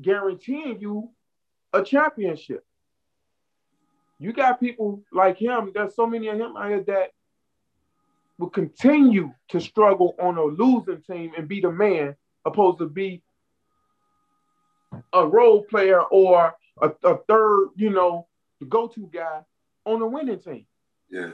[0.00, 1.10] guaranteeing you
[1.72, 2.64] a championship.
[4.18, 7.10] You got people like him, there's so many of him out here that
[8.38, 13.22] will continue to struggle on a losing team and be the man, opposed to be
[15.12, 18.26] a role player or a, a third, you know,
[18.60, 19.40] the go-to guy
[19.84, 20.66] on a winning team.
[21.10, 21.30] Yeah.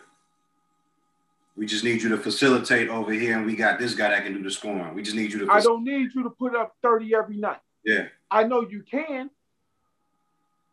[1.57, 4.33] We just need you to facilitate over here, and we got this guy that can
[4.33, 4.95] do the scoring.
[4.95, 5.53] We just need you to.
[5.53, 7.61] I don't need you to put up 30 every night.
[7.85, 8.07] Yeah.
[8.31, 9.31] I know you can,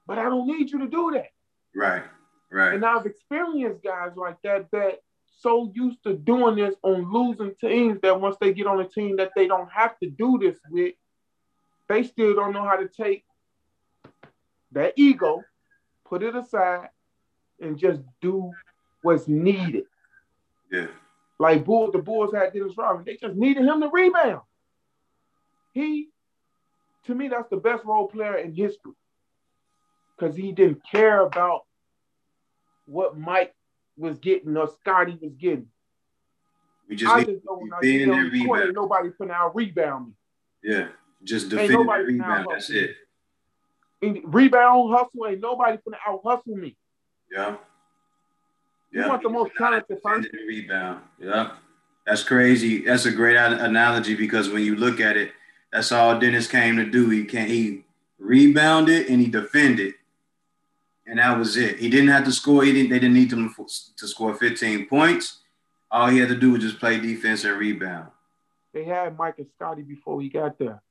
[0.07, 1.31] but I don't need you to do that.
[1.75, 2.03] Right.
[2.51, 2.73] Right.
[2.73, 5.01] And I've experienced guys like that that
[5.41, 9.17] so used to doing this on losing teams that once they get on a team
[9.17, 10.95] that they don't have to do this with,
[11.87, 13.25] they still don't know how to take
[14.71, 15.43] that ego,
[16.05, 16.89] put it aside,
[17.59, 18.51] and just do
[19.01, 19.85] what's needed.
[20.71, 20.87] Yeah.
[21.39, 23.05] Like Bull, the Bulls had Dennis Rodman.
[23.05, 24.41] They just needed him to rebound.
[25.73, 26.09] He,
[27.05, 28.93] to me, that's the best role player in history.
[30.17, 31.61] Because he didn't care about
[32.85, 33.55] what Mike
[33.97, 35.67] was getting or Scottie was getting.
[36.89, 40.07] We just I just know when I get on the court, nobody finna out rebound
[40.07, 40.13] me.
[40.61, 40.87] Yeah,
[41.23, 42.47] just defend the rebound.
[42.49, 42.95] That's it
[44.01, 45.27] rebound hustle.
[45.27, 46.77] Ain't nobody gonna out hustle me.
[47.31, 47.57] Yeah.
[48.91, 49.07] You yeah.
[49.07, 50.29] want the most talented person.
[50.47, 51.01] Rebound.
[51.19, 51.51] Yeah.
[52.05, 52.83] That's crazy.
[52.85, 55.31] That's a great analogy because when you look at it,
[55.71, 57.09] that's all Dennis came to do.
[57.11, 57.83] He can he
[58.17, 59.93] rebounded and he defended,
[61.05, 61.77] and that was it.
[61.77, 62.63] He didn't have to score.
[62.63, 62.89] He didn't.
[62.89, 65.37] They didn't need him to score 15 points.
[65.91, 68.07] All he had to do was just play defense and rebound.
[68.73, 70.81] They had Mike and Scottie before he got there.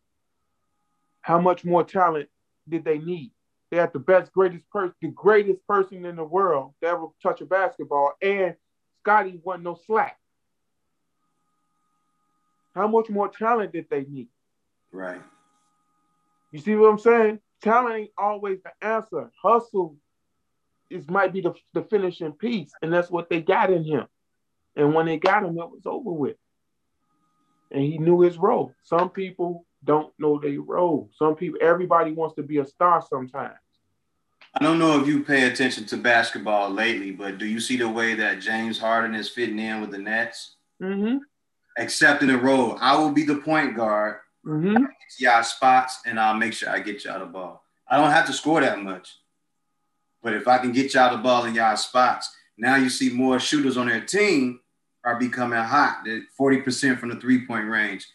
[1.21, 2.29] How much more talent
[2.69, 3.33] did they need?
[3.71, 7.41] They had the best, greatest person, the greatest person in the world to ever touch
[7.41, 8.55] a basketball, and
[9.01, 10.19] Scottie wasn't no slack.
[12.75, 14.29] How much more talent did they need?
[14.93, 15.21] Right.
[16.53, 17.41] You see what I'm saying?
[17.61, 19.31] Talent ain't always the answer.
[19.43, 19.97] Hustle
[20.89, 24.07] is might be the, the finishing piece, and that's what they got in him.
[24.77, 26.37] And when they got him, it was over with.
[27.71, 28.73] And he knew his role.
[28.85, 31.11] Some people don't know their role.
[31.17, 33.55] Some people, everybody wants to be a star sometimes.
[34.55, 37.89] I don't know if you pay attention to basketball lately, but do you see the
[37.89, 40.57] way that James Harden is fitting in with the Nets?
[40.83, 41.19] Mm-hmm.
[41.77, 42.77] Accepting the role.
[42.81, 44.17] I will be the point guard.
[44.47, 44.85] Mm-hmm.
[45.19, 47.63] Y'all spots, and I'll make sure I get y'all the ball.
[47.89, 49.19] I don't have to score that much.
[50.23, 53.39] But if I can get y'all the ball in y'all spots, now you see more
[53.39, 54.61] shooters on their team
[55.05, 56.07] are becoming hot.
[56.39, 58.09] 40% from the three-point range.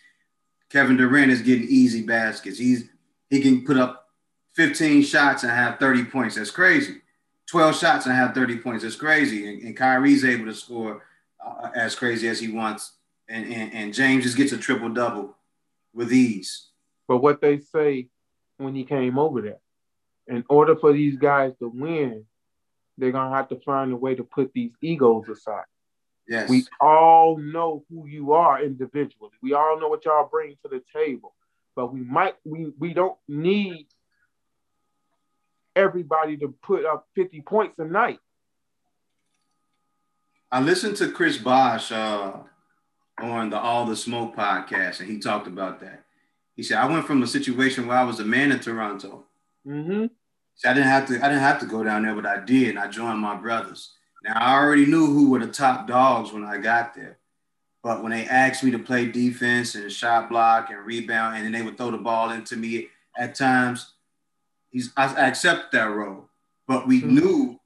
[0.74, 2.58] Kevin Durant is getting easy baskets.
[2.58, 2.90] He's
[3.30, 4.10] he can put up
[4.56, 6.36] 15 shots and have 30 points.
[6.36, 7.02] That's crazy.
[7.48, 8.84] 12 shots and have 30 points.
[8.84, 9.48] That's crazy.
[9.48, 11.04] And, and Kyrie's able to score
[11.46, 12.94] uh, as crazy as he wants.
[13.30, 15.36] And, and, and James just gets a triple double
[15.94, 16.70] with ease.
[17.08, 18.08] But what they say
[18.58, 19.60] when he came over there,
[20.28, 22.26] in order for these guys to win,
[22.98, 25.66] they're gonna have to find a way to put these egos aside.
[26.28, 26.50] Yes.
[26.50, 29.32] We all know who you are individually.
[29.42, 31.34] We all know what y'all bring to the table.
[31.76, 33.88] But we might we we don't need
[35.76, 38.20] everybody to put up 50 points a night.
[40.52, 42.34] I listened to Chris Bosh uh,
[43.18, 46.04] on the All the Smoke podcast, and he talked about that.
[46.56, 49.26] He said, I went from a situation where I was a man in Toronto
[49.68, 50.06] Mm-hmm.
[50.66, 51.16] I didn't have to.
[51.16, 52.70] I didn't have to go down there, but I did.
[52.70, 53.92] And I joined my brothers.
[54.24, 57.18] Now I already knew who were the top dogs when I got there.
[57.84, 61.52] But when they asked me to play defense and shot block and rebound, and then
[61.52, 63.94] they would throw the ball into me at times,
[64.70, 66.30] he's I, accepted that role.
[66.66, 67.16] But we mm-hmm.
[67.16, 67.60] knew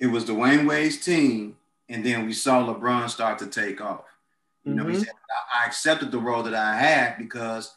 [0.00, 1.56] it was Dwyane Wade's team,
[1.88, 4.04] and then we saw LeBron start to take off.
[4.64, 4.92] You know, mm-hmm.
[4.92, 5.14] he said
[5.54, 7.72] I accepted the role that I had because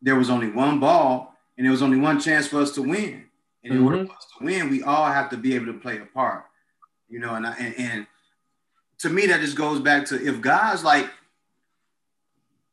[0.00, 3.24] there was only one ball and there was only one chance for us to win.
[3.62, 3.86] And in mm-hmm.
[3.86, 6.44] order for us to win, we all have to be able to play a part,
[7.08, 7.34] you know.
[7.34, 8.06] And, I, and and
[8.98, 11.08] to me, that just goes back to if guys like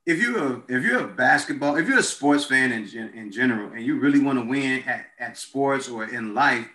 [0.05, 3.71] if you're a if you're a basketball if you're a sports fan in in general
[3.71, 6.67] and you really want to win at, at sports or in life,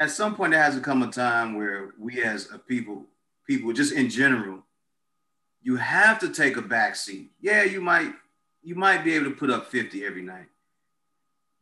[0.00, 3.04] at some point there has to come a time where we as a people
[3.46, 4.62] people just in general,
[5.62, 7.30] you have to take a back seat.
[7.40, 8.12] Yeah, you might
[8.62, 10.46] you might be able to put up 50 every night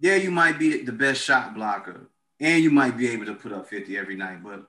[0.03, 2.09] yeah, you might be the best shot blocker
[2.41, 4.67] and you might be able to put up 50 every night, but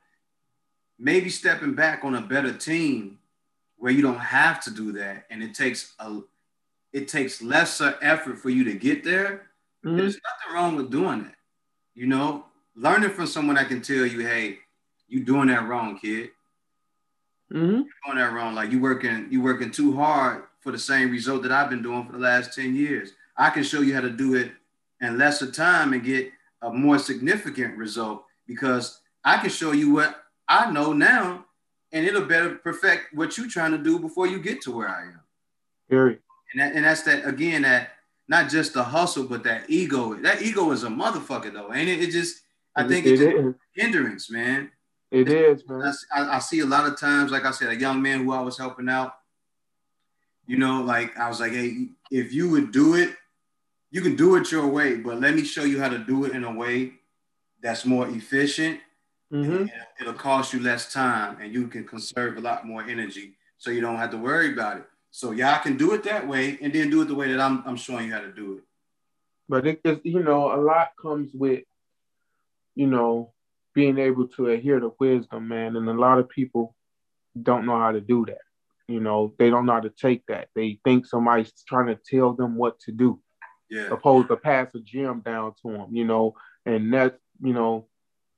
[1.00, 3.20] maybe stepping back on a better team
[3.78, 6.22] where you don't have to do that and it takes a
[6.94, 9.48] it takes lesser effort for you to get there.
[9.84, 9.98] Mm-hmm.
[9.98, 11.36] There's nothing wrong with doing that.
[11.96, 14.60] You know, learning from someone that can tell you, hey,
[15.08, 16.30] you doing that wrong, kid.
[17.52, 17.72] Mm-hmm.
[17.72, 18.56] You're doing that wrong.
[18.56, 22.06] Like you working, you working too hard for the same result that I've been doing
[22.06, 23.12] for the last 10 years.
[23.36, 24.52] I can show you how to do it
[25.02, 26.32] in lesser time and get
[26.62, 30.22] a more significant result because I can show you what
[30.54, 31.45] I know now
[31.91, 35.04] and it'll better perfect what you're trying to do before you get to where I
[35.04, 35.22] am.
[35.89, 36.20] Period.
[36.51, 37.89] And, that, and that's that again, that
[38.28, 40.14] not just the hustle, but that ego.
[40.16, 42.01] That ego is a motherfucker though, ain't it?
[42.01, 42.41] It just
[42.76, 44.72] I think it it's hindrance, man.
[45.12, 45.93] It it's, is, man.
[46.14, 48.41] I, I see a lot of times, like I said, a young man who I
[48.41, 49.14] was helping out,
[50.47, 53.16] you know, like I was like, hey, if you would do it
[53.93, 56.34] you can do it your way, but let me show you how to do it
[56.34, 56.93] in a way
[57.62, 58.80] that's more efficient.
[59.34, 59.65] Mm-hmm.
[59.99, 63.81] It'll cost you less time and you can conserve a lot more energy so you
[63.81, 64.86] don't have to worry about it.
[65.11, 67.63] So y'all can do it that way and then do it the way that I'm,
[67.65, 68.63] I'm showing you how to do it.
[69.49, 71.63] But it is, you know, a lot comes with,
[72.75, 73.34] you know,
[73.73, 75.75] being able to adhere to wisdom, man.
[75.75, 76.75] And a lot of people
[77.41, 78.41] don't know how to do that.
[78.88, 80.49] You know, they don't know how to take that.
[80.55, 83.19] They think somebody's trying to tell them what to do
[83.73, 83.88] yeah.
[83.91, 87.88] opposed to pass a gem down to them, you know, and that's, you know,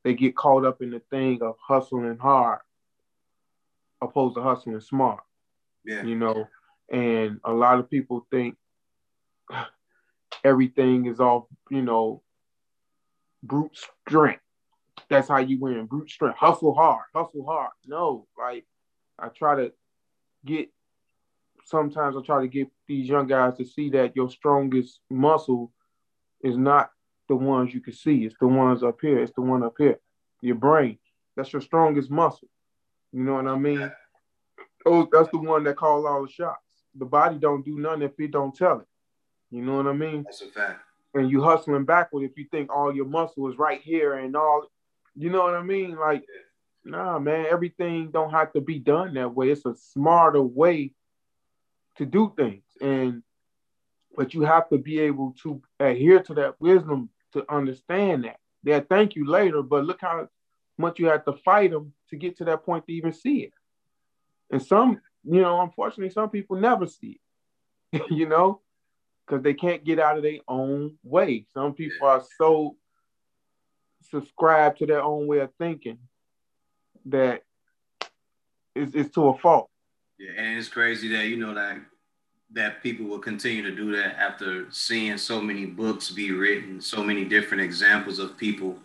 [0.06, 2.60] they get caught up in the thing of hustling hard
[4.02, 5.24] opposed to hustling smart.
[5.84, 6.04] Yeah.
[6.04, 6.48] You know,
[6.92, 8.56] and a lot of people think
[10.44, 12.22] everything is off, you know,
[13.42, 13.76] brute
[14.08, 14.42] strength.
[15.10, 16.38] That's how you win, brute strength.
[16.38, 17.72] Hustle hard, hustle hard.
[17.88, 18.66] No, like
[19.18, 19.74] I try to
[20.46, 20.70] get
[21.66, 25.72] sometimes I try to get these young guys to see that your strongest muscle
[26.44, 26.92] is not
[27.28, 28.26] the ones you can see.
[28.26, 29.20] It's the ones up here.
[29.20, 30.00] It's the one up here.
[30.42, 30.98] Your brain.
[31.36, 32.48] That's your strongest muscle.
[33.12, 33.92] You know what I mean?
[34.86, 36.60] Oh, that's the one that call all the shots.
[36.96, 38.88] The body don't do nothing if it don't tell it.
[39.52, 40.24] You know what I mean?
[40.24, 40.82] That's a fact.
[41.14, 44.66] And you hustling backward if you think all your muscle is right here and all.
[45.16, 45.96] You know what I mean?
[45.96, 46.26] Like,
[46.84, 47.46] nah, man.
[47.50, 49.50] Everything don't have to be done that way.
[49.50, 50.94] It's a smarter way
[51.98, 52.64] to do things.
[52.82, 53.24] And
[54.16, 58.38] but you have to be able to adhere to that wisdom to understand that.
[58.64, 60.28] They'll thank you later, but look how
[60.78, 63.54] much you have to fight them to get to that point to even see it.
[64.52, 67.20] And some, you know, unfortunately, some people never see
[67.92, 68.62] it, you know,
[69.26, 71.46] because they can't get out of their own way.
[71.54, 72.78] Some people are so
[74.10, 76.00] subscribed to their own way of thinking
[77.06, 77.44] that
[78.76, 79.70] it's, it's to a fault.
[80.18, 81.78] Yeah, and it's crazy that you know that
[82.52, 87.04] that people will continue to do that after seeing so many books be written, so
[87.04, 88.78] many different examples of people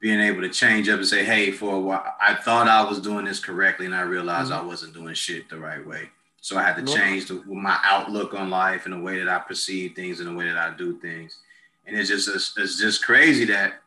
[0.00, 3.00] being able to change up and say, "Hey, for a while, I thought I was
[3.00, 4.64] doing this correctly, and I realized mm-hmm.
[4.64, 6.10] I wasn't doing shit the right way."
[6.40, 6.94] So I had to nope.
[6.94, 10.34] change the, my outlook on life and the way that I perceive things and the
[10.34, 11.38] way that I do things.
[11.86, 13.80] And it's just it's, it's just crazy that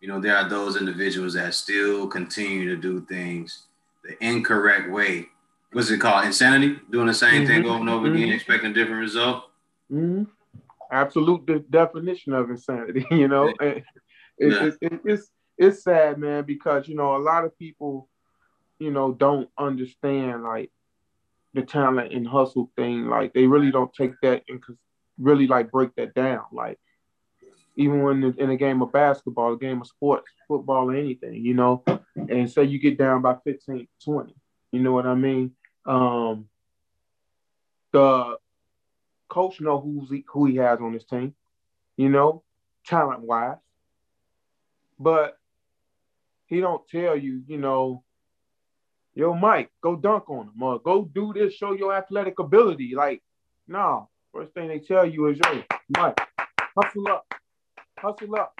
[0.00, 3.64] you know there are those individuals that still continue to do things
[4.04, 5.28] the incorrect way
[5.74, 6.24] what's it called?
[6.24, 6.78] Insanity?
[6.90, 7.46] Doing the same mm-hmm.
[7.46, 8.16] thing over and over mm-hmm.
[8.16, 9.44] again, expecting a different result.
[9.92, 10.24] Mm-hmm.
[10.90, 13.06] Absolute de- definition of insanity.
[13.10, 13.66] You know, yeah.
[13.66, 13.84] it,
[14.38, 14.64] yeah.
[14.66, 18.08] It, it, it's it's sad, man, because you know a lot of people,
[18.78, 20.70] you know, don't understand like
[21.52, 23.06] the talent and hustle thing.
[23.06, 24.62] Like they really don't take that and
[25.18, 26.44] really like break that down.
[26.52, 26.78] Like
[27.76, 31.54] even when in a game of basketball, a game of sports, football, or anything, you
[31.54, 31.82] know,
[32.16, 34.34] and say you get down by 15, 20.
[34.72, 35.52] You know what I mean?
[35.86, 36.48] Um,
[37.92, 38.38] the
[39.28, 41.34] coach know who's he, who he has on his team,
[41.96, 42.42] you know,
[42.86, 43.56] talent wise,
[44.98, 45.38] but
[46.46, 48.02] he don't tell you, you know,
[49.14, 52.94] yo, Mike, go dunk on him or go do this, show your athletic ability.
[52.94, 53.22] Like,
[53.68, 55.62] no, first thing they tell you is, yo,
[55.96, 56.20] Mike,
[56.76, 57.34] hustle up,
[57.98, 58.58] hustle up,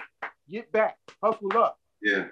[0.49, 1.79] get back, hustle up.
[2.01, 2.25] Yeah.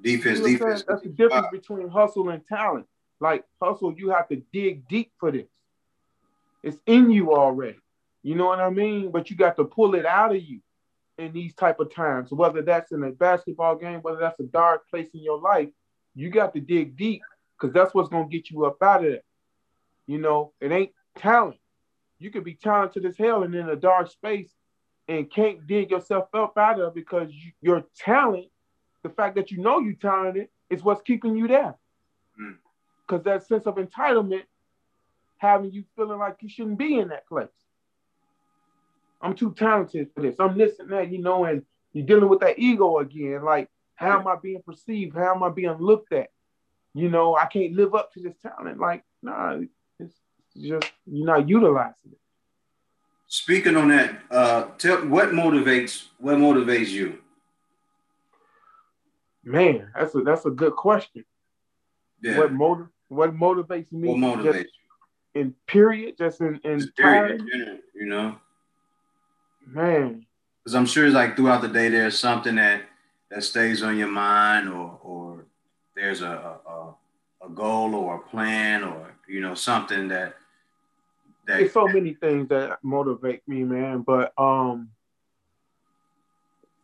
[0.00, 0.84] Defense, defense.
[0.86, 2.86] That's the difference between hustle and talent.
[3.20, 5.48] Like hustle, you have to dig deep for this.
[6.62, 7.78] It's in you already.
[8.22, 9.10] You know what I mean?
[9.10, 10.60] But you got to pull it out of you
[11.18, 12.30] in these type of times.
[12.30, 15.68] Whether that's in a basketball game, whether that's a dark place in your life,
[16.14, 17.22] you got to dig deep
[17.58, 19.24] because that's what's gonna get you up out of it.
[20.06, 21.58] You know, it ain't talent.
[22.18, 24.50] You could be talented as hell and in a dark space
[25.06, 28.46] and can't dig yourself up out of because you, your talent,
[29.02, 31.74] the fact that you know you're talented, is what's keeping you there.
[33.08, 34.42] Because that sense of entitlement
[35.38, 37.48] having you feeling like you shouldn't be in that place.
[39.20, 40.36] I'm too talented for this.
[40.38, 43.42] I'm this and that, you know, and you're dealing with that ego again.
[43.44, 45.16] Like, how am I being perceived?
[45.16, 46.28] How am I being looked at?
[46.94, 48.78] You know, I can't live up to this talent.
[48.78, 50.16] Like, nah, it's just
[50.54, 52.18] you're not utilizing it.
[53.26, 57.18] Speaking on that, uh, tell what motivates what motivates you.
[59.44, 61.24] Man, that's a that's a good question.
[62.22, 62.38] Yeah.
[62.38, 64.08] What motive what motivates me?
[64.08, 65.40] What motivates you?
[65.40, 67.42] In period, just in in just period,
[67.94, 68.36] you know.
[69.66, 70.26] Man,
[70.64, 72.82] because I'm sure it's like throughout the day there's something that
[73.30, 75.44] that stays on your mind, or or
[75.94, 76.94] there's a a,
[77.44, 80.36] a goal or a plan, or you know something that
[81.46, 81.58] that.
[81.58, 84.02] There's so many things that motivate me, man.
[84.02, 84.90] But um,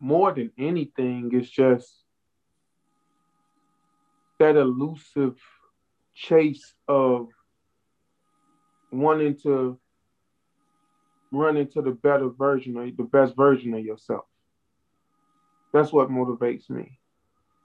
[0.01, 1.91] more than anything, it's just
[4.39, 5.39] that elusive
[6.15, 7.29] chase of
[8.91, 9.79] wanting to
[11.33, 14.25] run into the better version of the best version of yourself.
[15.73, 16.99] That's what motivates me.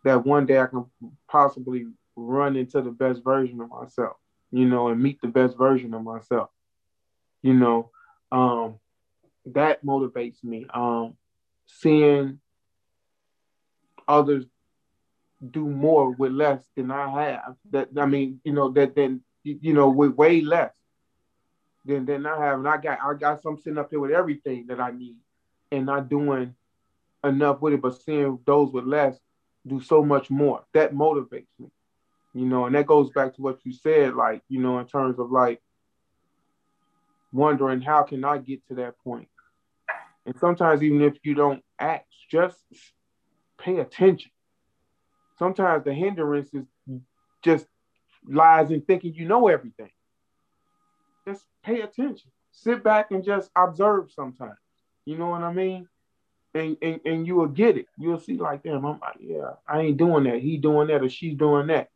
[0.04, 0.86] That one day I can
[1.30, 1.86] possibly
[2.16, 4.18] run into the best version of myself,
[4.52, 6.50] you know, and meet the best version of myself.
[7.43, 7.91] You know,
[8.32, 8.80] um,
[9.45, 10.66] that motivates me.
[10.74, 11.16] Um,
[11.68, 12.39] seeing
[14.08, 14.45] others
[15.48, 17.56] do more with less than I have.
[17.72, 20.74] That I mean, you know, that then you know, with way less
[21.86, 22.60] than than I have.
[22.60, 25.18] And I got I got some sitting up here with everything that I need
[25.72, 26.56] and not doing
[27.24, 29.18] enough with it, but seeing those with less
[29.66, 30.64] do so much more.
[30.74, 31.72] That motivates me.
[32.34, 35.18] You know, and that goes back to what you said, like, you know, in terms
[35.20, 35.62] of like
[37.32, 39.30] wondering how can I get to that point.
[40.26, 42.58] And sometimes even if you don't act, just
[43.58, 44.32] pay attention
[45.40, 46.66] sometimes the hindrance is
[47.42, 47.66] just
[48.28, 49.90] lies in thinking you know everything.
[51.26, 52.30] Just pay attention.
[52.52, 54.58] Sit back and just observe sometimes.
[55.06, 55.88] You know what I mean?
[56.54, 57.88] And, and, and you will get it.
[57.98, 60.40] You'll see like, damn, I'm yeah, I ain't doing that.
[60.40, 61.90] He doing that or she's doing that.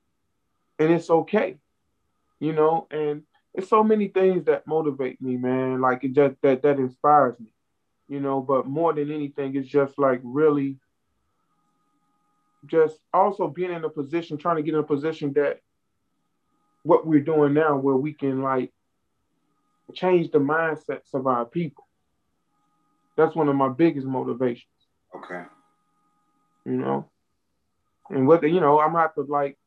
[0.80, 1.58] And it's okay.
[2.39, 3.24] You know, and
[3.54, 5.82] it's so many things that motivate me, man.
[5.82, 7.54] Like it just that that inspires me.
[8.08, 10.78] You know, but more than anything, it's just like really
[12.66, 15.59] just also being in a position, trying to get in a position that
[16.84, 18.72] what we're doing now, where we can like
[19.93, 21.88] change the mindsets of our people.
[23.16, 24.68] That's one of my biggest motivations.
[25.16, 25.43] Okay.
[26.66, 27.09] You know.
[28.09, 29.57] And what you know, I'm have to like,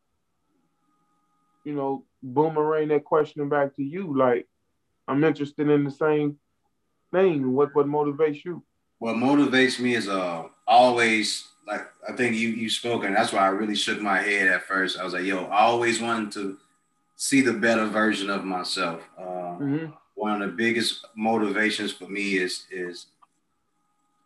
[1.65, 4.17] you know, boomerang that question back to you.
[4.17, 4.47] Like,
[5.09, 6.39] I'm interested in the same
[7.13, 7.53] thing.
[7.53, 8.63] What what motivates you?
[8.99, 13.15] What motivates me is uh always like I think you you spoken.
[13.15, 14.99] That's why I really shook my head at first.
[14.99, 16.59] I was like, yo, I always wanted to
[17.17, 19.03] see the better version of myself.
[19.19, 19.23] Uh,
[19.59, 19.87] mm-hmm.
[20.15, 23.07] One of the biggest motivations for me is is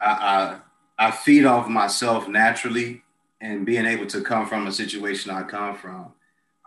[0.01, 0.59] I,
[0.99, 3.03] I I feed off myself naturally
[3.41, 6.13] and being able to come from a situation I come from.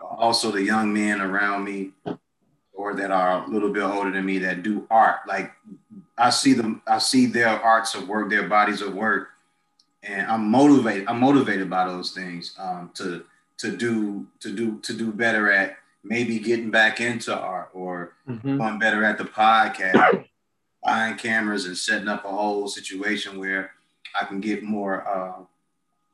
[0.01, 1.91] Also, the young men around me
[2.73, 5.19] or that are a little bit older than me that do art.
[5.27, 5.53] Like
[6.17, 9.29] I see them, I see their arts of work, their bodies of work,
[10.03, 11.07] and I'm motivated.
[11.07, 13.25] I'm motivated by those things um, to
[13.57, 18.57] to do to do to do better at maybe getting back into art or mm-hmm.
[18.57, 20.25] going better at the podcast,
[20.83, 23.71] buying cameras and setting up a whole situation where
[24.19, 25.07] I can get more.
[25.07, 25.43] Uh,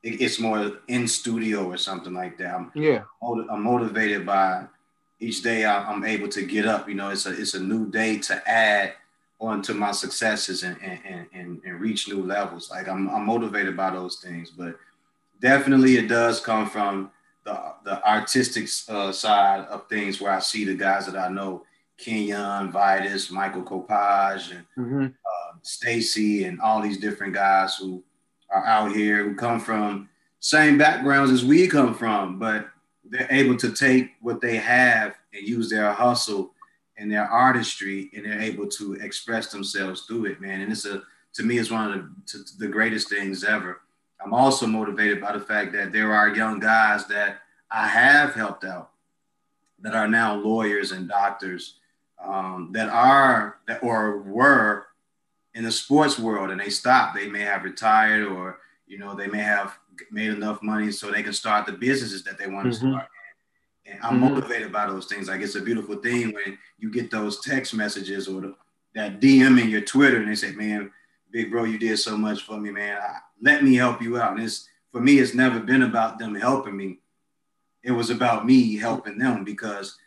[0.02, 2.54] it's more in studio or something like that.
[2.54, 4.66] I'm, yeah, I'm motivated by
[5.20, 6.88] each day I'm able to get up.
[6.88, 8.94] You know, it's a it's a new day to add
[9.40, 12.70] on to my successes and and, and, and reach new levels.
[12.70, 14.76] Like I'm, I'm motivated by those things, but
[15.42, 17.12] definitely it does come from
[17.46, 21.64] the the artistic uh, side of things where I see the guys that I know,
[21.98, 25.06] Kenyon, Vitus, Michael Copage, and mm-hmm.
[25.06, 28.04] uh, Stacy, and all these different guys who
[28.50, 30.10] are out here who come from
[30.40, 32.70] same backgrounds as we come from, but
[33.04, 36.54] they're able to take what they have and use their hustle
[37.00, 40.62] and their artistry, and they're able to express themselves through it, man.
[40.62, 41.02] And it's a
[41.34, 43.82] to me, it's one of the, the greatest things ever.
[44.24, 47.40] I'm also motivated by the fact that there are young guys that
[47.72, 48.92] I have helped out
[49.82, 51.76] that are now lawyers and doctors
[52.24, 54.88] um, that are that or were
[55.54, 57.16] in the sports world and they stopped.
[57.16, 59.78] They may have retired or you know they may have
[60.12, 62.92] made enough money so they can start the businesses that they want to mm-hmm.
[62.92, 63.08] start.
[63.90, 64.36] And I'm mm-hmm.
[64.36, 65.28] motivated by those things.
[65.28, 68.56] Like it's a beautiful thing when you get those text messages or the,
[68.96, 70.92] that DM in your Twitter and they say, "Man,
[71.32, 72.98] big bro, you did so much for me, man.
[72.98, 76.36] I, let me help you out." And it's for me, it's never been about them
[76.36, 77.00] helping me.
[77.84, 79.98] It was about me helping them because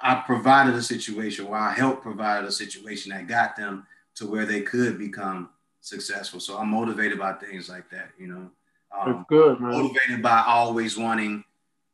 [0.00, 3.86] I provided a situation where I helped provide a situation that got them
[4.16, 6.40] to where they could become successful.
[6.40, 8.50] So I'm motivated by things like that, you know.
[8.98, 9.70] Um, That's good, man.
[9.70, 11.44] Motivated by always wanting,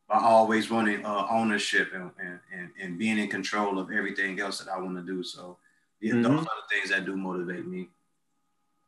[0.08, 4.60] by always wanting uh, ownership and, and, and, and, being in control of everything else
[4.60, 5.24] that I want to do.
[5.24, 5.58] So
[6.00, 6.22] yeah, mm-hmm.
[6.22, 7.88] those are the things that do motivate me.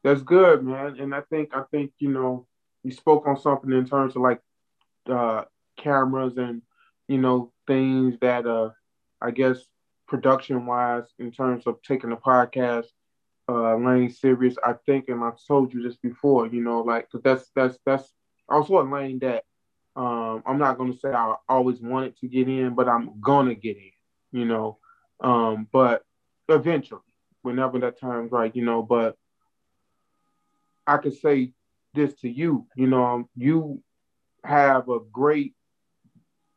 [0.04, 0.96] That's good, man.
[1.00, 2.46] And I think I think you know
[2.84, 4.40] you spoke on something in terms of like
[5.10, 5.44] uh,
[5.76, 6.62] cameras and
[7.08, 8.70] you know things that uh
[9.20, 9.58] I guess
[10.06, 12.86] production wise in terms of taking the podcast
[13.48, 14.56] uh, lane serious.
[14.64, 18.12] I think, and I've told you this before, you know, like cause that's that's that's
[18.48, 19.44] also a lane that
[19.98, 23.76] um, I'm not gonna say I always wanted to get in, but I'm gonna get
[23.76, 23.90] in,
[24.32, 24.78] you know.
[25.20, 26.04] Um, but
[26.48, 27.00] eventually,
[27.42, 28.82] whenever that time's right, you know.
[28.82, 29.16] But
[30.86, 31.52] I could say
[31.94, 33.82] this to you, you know, um, you
[34.44, 35.54] have a great,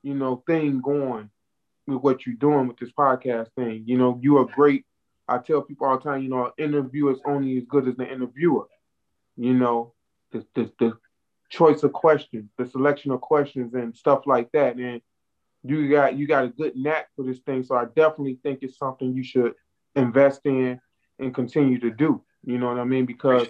[0.04, 1.30] you know, thing going
[1.88, 3.84] with what you're doing with this podcast thing.
[3.86, 4.86] You know, you're great
[5.32, 7.96] I tell people all the time, you know, an interviewer is only as good as
[7.96, 8.68] the interviewer.
[9.38, 9.94] You know,
[10.34, 10.98] the, the, the
[11.52, 14.78] choice of questions, the selection of questions and stuff like that.
[14.78, 15.02] And
[15.64, 17.64] you got you got a good knack for this thing.
[17.64, 19.54] So I definitely think it's something you should
[19.96, 20.80] invest in
[21.20, 22.24] and continue to do.
[22.44, 23.06] You know what I mean?
[23.06, 23.48] Because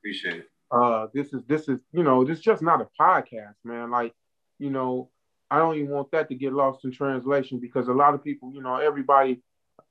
[0.00, 0.46] appreciate it.
[0.70, 3.90] Uh, this is this is you know this is just not a podcast, man.
[3.90, 4.14] Like
[4.58, 5.10] you know,
[5.50, 8.52] I don't even want that to get lost in translation because a lot of people,
[8.54, 9.42] you know, everybody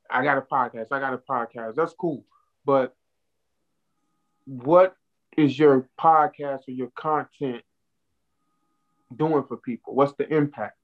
[0.10, 0.92] I got a podcast.
[0.92, 1.76] I got a podcast.
[1.76, 2.24] That's cool.
[2.66, 2.96] But
[4.46, 4.96] what
[5.38, 7.64] is your podcast or your content
[9.16, 9.96] doing for people?
[9.96, 10.78] What's the impact?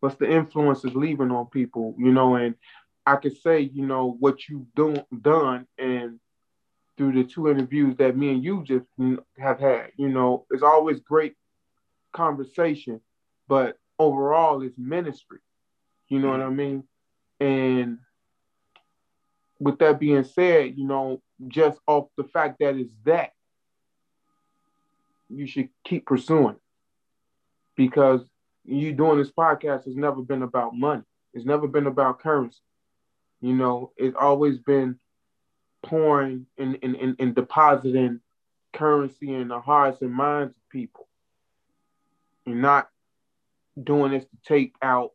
[0.00, 1.94] What's the influence is leaving on people?
[1.98, 2.56] You know, and
[3.06, 6.18] I could say, you know, what you've do, done and
[6.96, 8.86] through the two interviews that me and you just
[9.38, 11.34] have had, you know, it's always great
[12.12, 13.00] conversation,
[13.48, 15.38] but overall it's ministry.
[16.08, 16.84] You know what I mean?
[17.38, 17.98] And
[19.58, 23.30] with that being said, you know, just off the fact that it's that,
[25.30, 26.56] you should keep pursuing
[27.76, 28.20] because
[28.64, 31.02] you doing this podcast has never been about money.
[31.32, 32.60] It's never been about currency.
[33.40, 34.98] You know, it's always been
[35.82, 38.20] pouring and, and, and, and depositing
[38.72, 41.08] currency in the hearts and minds of people.
[42.44, 42.88] You're not
[43.82, 45.12] doing this to take out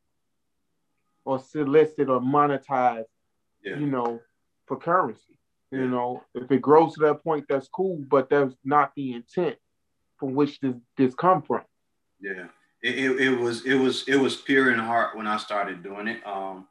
[1.23, 3.05] or solicit or monetize,
[3.63, 3.77] yeah.
[3.77, 4.21] you know,
[4.65, 5.37] for currency.
[5.71, 9.57] You know, if it grows to that point, that's cool, but that's not the intent
[10.17, 11.61] from which this this come from.
[12.19, 12.47] Yeah,
[12.81, 16.07] it, it, it, was it was it was pure in heart when I started doing
[16.07, 16.25] it.
[16.25, 16.67] Um,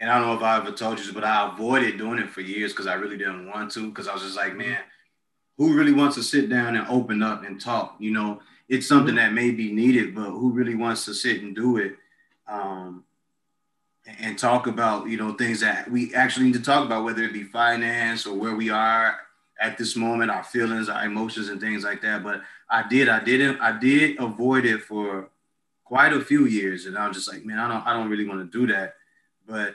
[0.00, 2.40] and I don't know if I ever told you but I avoided doing it for
[2.40, 3.88] years because I really didn't want to.
[3.88, 4.78] Because I was just like, man,
[5.56, 7.96] who really wants to sit down and open up and talk?
[7.98, 11.54] You know, it's something that may be needed, but who really wants to sit and
[11.54, 11.96] do it?
[12.46, 13.04] Um,
[14.20, 17.32] and talk about you know things that we actually need to talk about, whether it
[17.32, 19.16] be finance or where we are
[19.60, 22.22] at this moment, our feelings, our emotions, and things like that.
[22.22, 25.30] But I did, I didn't, I did avoid it for
[25.84, 28.26] quite a few years, and I was just like, man, I don't, I don't really
[28.26, 28.94] want to do that.
[29.46, 29.74] But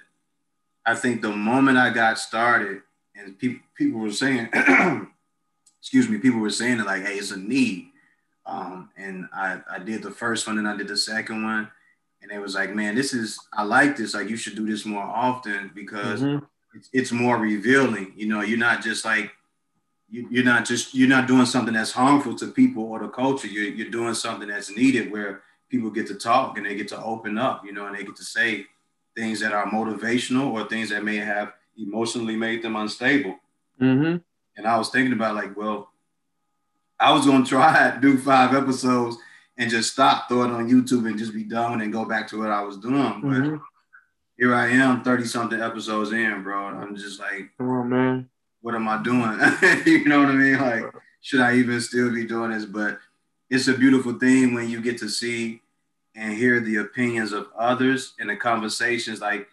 [0.86, 2.82] I think the moment I got started,
[3.16, 4.50] and people people were saying,
[5.80, 7.88] excuse me, people were saying it like, hey, it's a need.
[8.46, 11.70] Um, and I, I did the first one and I did the second one
[12.22, 14.14] and it was like, man, this is I like this.
[14.14, 16.46] Like you should do this more often because mm-hmm.
[16.74, 18.14] it's, it's more revealing.
[18.16, 19.32] You know, you're not just like
[20.12, 23.48] you, you're not just you're not doing something that's harmful to people or the culture.
[23.48, 27.02] You're you're doing something that's needed where people get to talk and they get to
[27.02, 27.66] open up.
[27.66, 28.66] You know, and they get to say
[29.16, 33.38] things that are motivational or things that may have emotionally made them unstable.
[33.82, 34.18] Mm-hmm.
[34.58, 35.92] And I was thinking about like, well,
[37.00, 39.18] I was gonna try to do five episodes
[39.58, 42.40] and just stop, throw it on YouTube and just be done and go back to
[42.40, 43.22] what I was doing.
[43.22, 43.58] But mm-hmm.
[44.38, 46.68] here I am, 30 something episodes in, bro.
[46.68, 48.30] I'm just like, come on, man.
[48.62, 49.40] What am I doing?
[49.86, 50.60] you know what I mean?
[50.60, 50.84] Like,
[51.22, 52.66] should I even still be doing this?
[52.66, 53.00] But
[53.50, 55.62] it's a beautiful thing when you get to see
[56.16, 59.22] and hear the opinions of others and the conversations.
[59.22, 59.48] Like,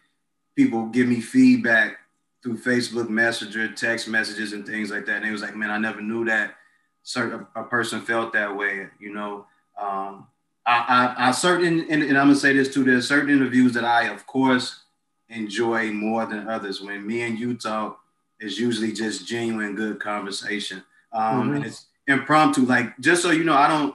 [0.57, 1.99] people give me feedback
[2.43, 5.17] through Facebook Messenger, text messages, and things like that.
[5.17, 6.55] And it was like, man, I never knew that
[7.03, 9.47] certain a person felt that way, you know.
[9.81, 10.27] Um,
[10.67, 12.83] I, I, I certain, and, and, I'm gonna say this too.
[12.83, 14.83] There's certain interviews that I, of course,
[15.29, 16.81] enjoy more than others.
[16.81, 18.01] When me and you talk,
[18.41, 20.83] it's usually just genuine, good conversation,
[21.13, 21.55] um, mm-hmm.
[21.57, 22.63] and it's impromptu.
[22.63, 23.95] Like just so you know, I don't,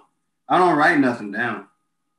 [0.50, 1.68] I don't write nothing down.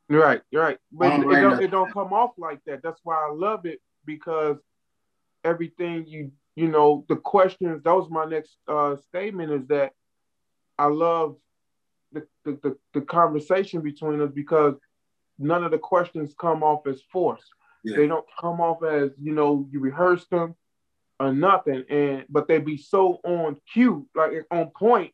[0.08, 0.78] Right, right.
[0.90, 2.82] But it, it, don't, it don't come off like that.
[2.82, 4.58] That's why I love it because
[5.44, 7.82] everything you, you know, the questions.
[7.82, 9.52] That was my next uh, statement.
[9.52, 9.92] Is that
[10.78, 11.36] I love
[12.12, 14.74] the, the, the, the conversation between us because
[15.38, 17.48] none of the questions come off as forced.
[17.84, 17.96] Yeah.
[17.96, 20.54] They don't come off as, you know, you rehearse them
[21.22, 21.84] or nothing.
[21.88, 25.12] And but they be so on cue, like on point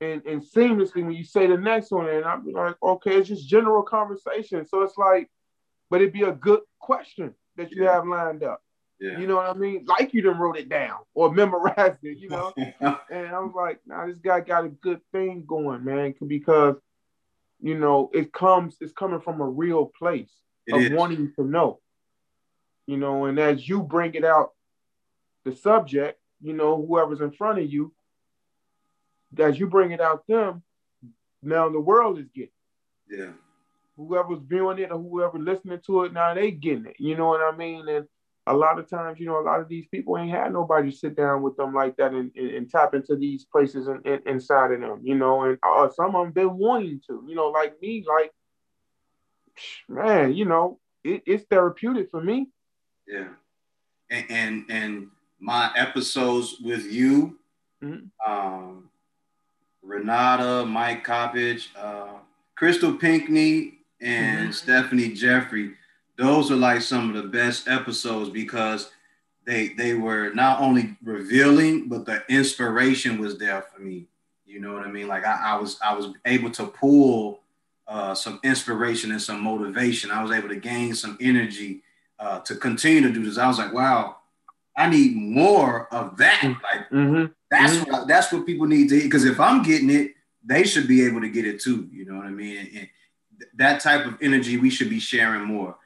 [0.00, 3.28] and, and seamlessly when you say the next one, and I'd be like, okay, it's
[3.28, 4.66] just general conversation.
[4.66, 5.30] So it's like,
[5.90, 7.94] but it'd be a good question that you yeah.
[7.94, 8.60] have lined up.
[9.00, 9.18] Yeah.
[9.18, 9.84] You know what I mean?
[9.86, 12.52] Like you done wrote it down or memorized it, you know?
[12.56, 16.76] and I was like, nah, this guy got a good thing going, man, because
[17.60, 20.30] you know, it comes, it's coming from a real place
[20.66, 20.92] it of is.
[20.92, 21.80] wanting to know.
[22.86, 24.50] You know, and as you bring it out,
[25.46, 27.94] the subject, you know, whoever's in front of you,
[29.38, 30.62] as you bring it out them,
[31.42, 32.50] now the world is getting.
[33.08, 33.30] Yeah.
[33.96, 36.96] Whoever's viewing it or whoever listening to it, now they getting it.
[36.98, 37.88] You know what I mean?
[37.88, 38.06] And
[38.48, 41.16] a lot of times, you know, a lot of these people ain't had nobody sit
[41.16, 44.72] down with them like that and, and, and tap into these places and, and, inside
[44.72, 47.80] of them, you know, and uh, some of them been wanting to, you know, like
[47.80, 48.32] me, like,
[49.88, 52.48] man, you know, it, it's therapeutic for me.
[53.06, 53.28] Yeah.
[54.10, 55.06] And, and, and
[55.46, 57.38] my episodes with you,
[57.80, 58.30] mm-hmm.
[58.30, 58.90] um,
[59.80, 62.18] Renata, Mike Coppage, uh,
[62.56, 64.52] Crystal Pinkney, and mm-hmm.
[64.52, 65.74] Stephanie Jeffrey,
[66.18, 68.90] those are like some of the best episodes because
[69.46, 74.06] they they were not only revealing, but the inspiration was there for me.
[74.46, 75.06] You know what I mean?
[75.06, 77.38] Like I, I was I was able to pull
[77.86, 80.10] uh, some inspiration and some motivation.
[80.10, 81.82] I was able to gain some energy
[82.18, 83.38] uh, to continue to do this.
[83.38, 84.16] I was like, wow,
[84.76, 86.42] I need more of that.
[86.44, 87.32] Like mm-hmm.
[87.50, 87.90] that's mm-hmm.
[87.90, 88.96] what that's what people need to.
[88.96, 89.04] Eat.
[89.04, 90.12] Because if I'm getting it,
[90.44, 91.88] they should be able to get it too.
[91.92, 92.58] You know what I mean?
[92.58, 92.88] And, and
[93.54, 95.76] that type of energy we should be sharing more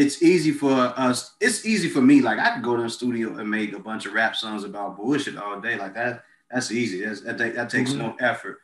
[0.00, 1.34] it's easy for us.
[1.40, 2.22] It's easy for me.
[2.22, 4.96] Like I could go to the studio and make a bunch of rap songs about
[4.96, 5.76] bullshit all day.
[5.76, 6.24] Like that.
[6.50, 7.04] That's easy.
[7.04, 8.00] That's, that, that takes mm-hmm.
[8.00, 8.60] no effort.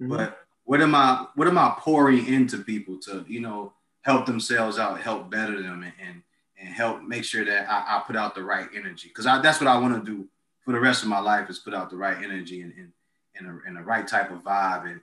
[0.00, 0.14] Mm-hmm.
[0.14, 1.26] But what am I?
[1.34, 5.82] What am I pouring into people to you know help themselves out, help better them,
[5.82, 6.22] and and,
[6.58, 9.68] and help make sure that I, I put out the right energy because that's what
[9.68, 10.26] I want to do
[10.64, 12.92] for the rest of my life is put out the right energy and and
[13.38, 15.00] and, a, and the right type of vibe and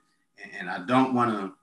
[0.59, 1.53] and, I don't want to.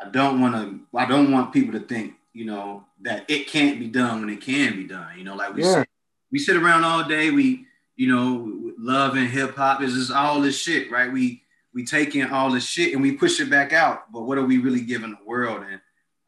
[0.00, 0.80] I don't want to.
[0.96, 4.40] I don't want people to think you know, that it can't be done when it
[4.40, 5.18] can be done.
[5.18, 5.80] You know, like we yeah.
[5.80, 5.88] sit,
[6.30, 7.32] we sit around all day.
[7.32, 7.66] We,
[7.96, 11.12] you know, love and hip hop is just all this shit, right?
[11.12, 11.42] We
[11.74, 14.12] we take in all this shit and we push it back out.
[14.12, 15.64] But what are we really giving the world?
[15.68, 15.80] And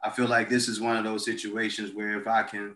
[0.03, 2.75] I feel like this is one of those situations where if I can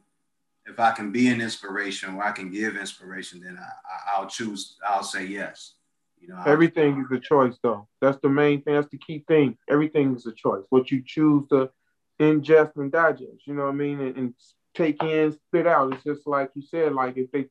[0.66, 4.78] if I can be an inspiration or I can give inspiration, then I, will choose.
[4.88, 5.76] I'll say yes.
[6.20, 7.88] You know, everything is a choice, though.
[8.02, 8.76] That's the main thing.
[8.76, 9.58] That's the key thing.
[9.70, 10.64] Everything is a choice.
[10.70, 11.70] What you choose to
[12.20, 13.46] ingest and digest.
[13.46, 14.00] You know what I mean?
[14.00, 14.34] And, and
[14.74, 15.94] take in, spit out.
[15.94, 17.46] It's just like you said, like if they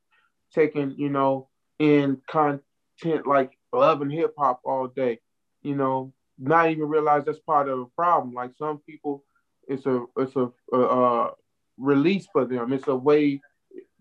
[0.53, 1.49] taking, you know,
[1.79, 5.21] in content like love and hip hop all day,
[5.63, 8.35] you know, not even realize that's part of a problem.
[8.35, 9.25] Like some people,
[9.69, 11.31] it's a it's a, a, a
[11.77, 12.73] release for them.
[12.73, 13.41] It's a way,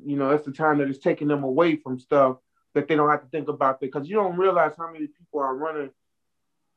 [0.04, 2.38] you know, that's the time that it's taking them away from stuff
[2.74, 5.56] that they don't have to think about because you don't realize how many people are
[5.56, 5.92] running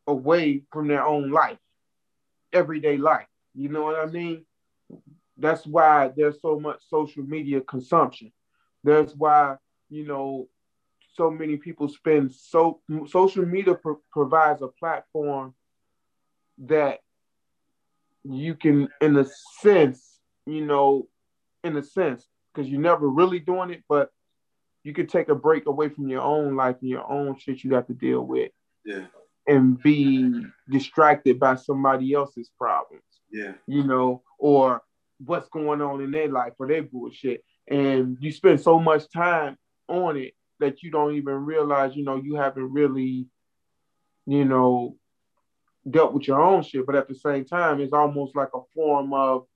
[0.07, 1.59] away from their own life,
[2.53, 3.27] everyday life.
[3.55, 4.45] You know what I mean?
[5.39, 8.33] That's why there's so much social media consumption.
[8.85, 9.57] That's why,
[9.89, 10.49] you know,
[11.15, 15.55] so many people spend so social media pro- provides a platform
[16.59, 17.01] that
[18.25, 19.25] you can in a
[19.61, 20.06] sense
[20.47, 21.07] you know
[21.65, 24.11] in a sense because you're never really doing it but
[24.85, 27.71] you could take a break away from your own life and your own shit you
[27.71, 28.53] got to deal with
[28.85, 29.07] Yeah.
[29.47, 33.53] and be distracted by somebody else's problems Yeah.
[33.67, 34.83] you know or
[35.25, 39.57] what's going on in their life or their bullshit and you spend so much time
[39.89, 43.27] on it that you don't even realize, you know, you haven't really,
[44.27, 44.97] you know,
[45.89, 46.87] dealt with your own shit.
[46.87, 49.47] But at the same time, it's almost like a form of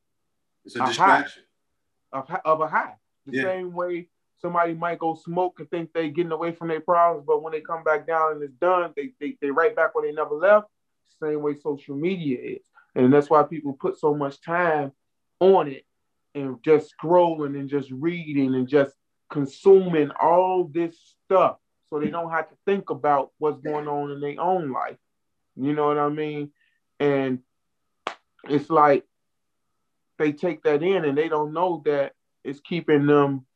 [0.65, 1.43] It's a A distraction.
[2.13, 2.95] of, of a high.
[3.27, 3.43] The Yeah.
[3.43, 4.09] same way
[4.39, 7.61] somebody might go smoke and think they getting away from their problems, but when they
[7.61, 10.69] come back down and it's done, they they, they right back where they never left.
[11.23, 12.67] Same way social media is.
[12.95, 14.93] And that's why people put so much time
[15.41, 15.85] on it
[16.35, 18.95] and just scrolling and just reading and just
[19.29, 21.59] consuming all this stuff
[21.89, 24.97] so they don't have to think about what's going on in their own life.
[25.57, 26.51] You know what I mean?
[26.99, 27.41] And
[28.49, 29.05] it's like
[30.21, 32.13] they take that in and they don't know that
[32.45, 33.47] it's keeping them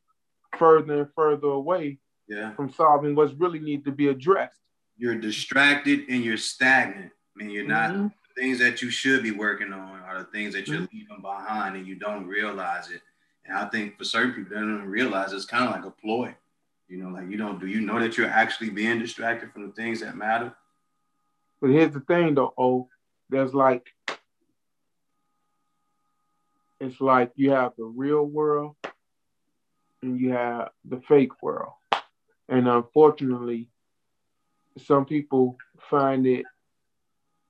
[0.58, 2.54] further and further away Yeah.
[2.54, 4.60] from solving what's really need to be addressed.
[4.96, 7.12] You're distracted and you're stagnant.
[7.12, 8.12] I mean, you're not Mhm.
[8.28, 10.96] the things that you should be working on are the things that you're Mm-hmm.
[10.96, 13.02] leaving behind and you don't realize it.
[13.44, 15.90] And I think for certain people, they don't even realize it's kind of like a
[15.90, 16.34] ploy.
[16.88, 19.72] You know, like you don't do you know that you're actually being distracted from the
[19.74, 20.56] things that matter?
[21.60, 22.88] But here's the thing though, oh,
[23.28, 23.93] there's like
[26.84, 28.76] it's like you have the real world
[30.02, 31.72] and you have the fake world.
[32.48, 33.68] And unfortunately,
[34.84, 35.56] some people
[35.88, 36.44] find it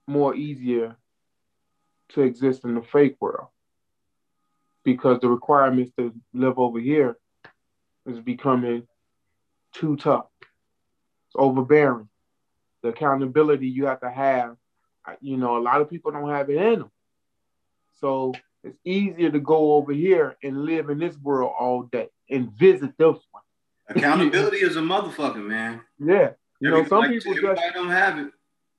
[0.07, 0.97] more easier
[2.11, 3.49] to exist in the fake world
[4.85, 7.17] because the requirements to live over here
[8.07, 8.87] is becoming
[9.73, 10.27] too tough.
[10.43, 12.09] It's overbearing.
[12.83, 14.57] The accountability you have to have,
[15.21, 16.91] you know, a lot of people don't have it in them.
[18.01, 18.35] So
[18.65, 22.97] it's easier to go over here and live in this world all day and visit
[22.97, 23.43] this one.
[23.91, 25.83] Accountability is a motherfucker, man.
[25.99, 26.31] Yeah.
[26.61, 28.33] You know, some like, people just don't have it.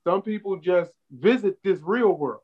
[0.03, 2.41] some people just visit this real world.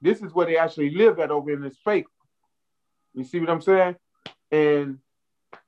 [0.00, 2.06] This is where they actually live at over in this fake.
[3.12, 3.96] You see what I'm saying?
[4.50, 4.98] And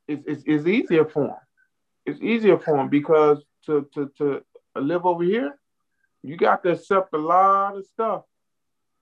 [0.08, 1.36] it's, it's, it's easier for them.
[2.06, 4.42] It's easier for them because to, to, to
[4.74, 5.58] live over here,
[6.22, 8.22] you got to accept a lot of stuff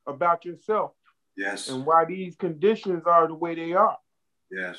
[0.06, 0.92] about yourself
[1.36, 1.68] Yes.
[1.68, 3.98] and why these conditions are the way they are.
[4.50, 4.78] Yes.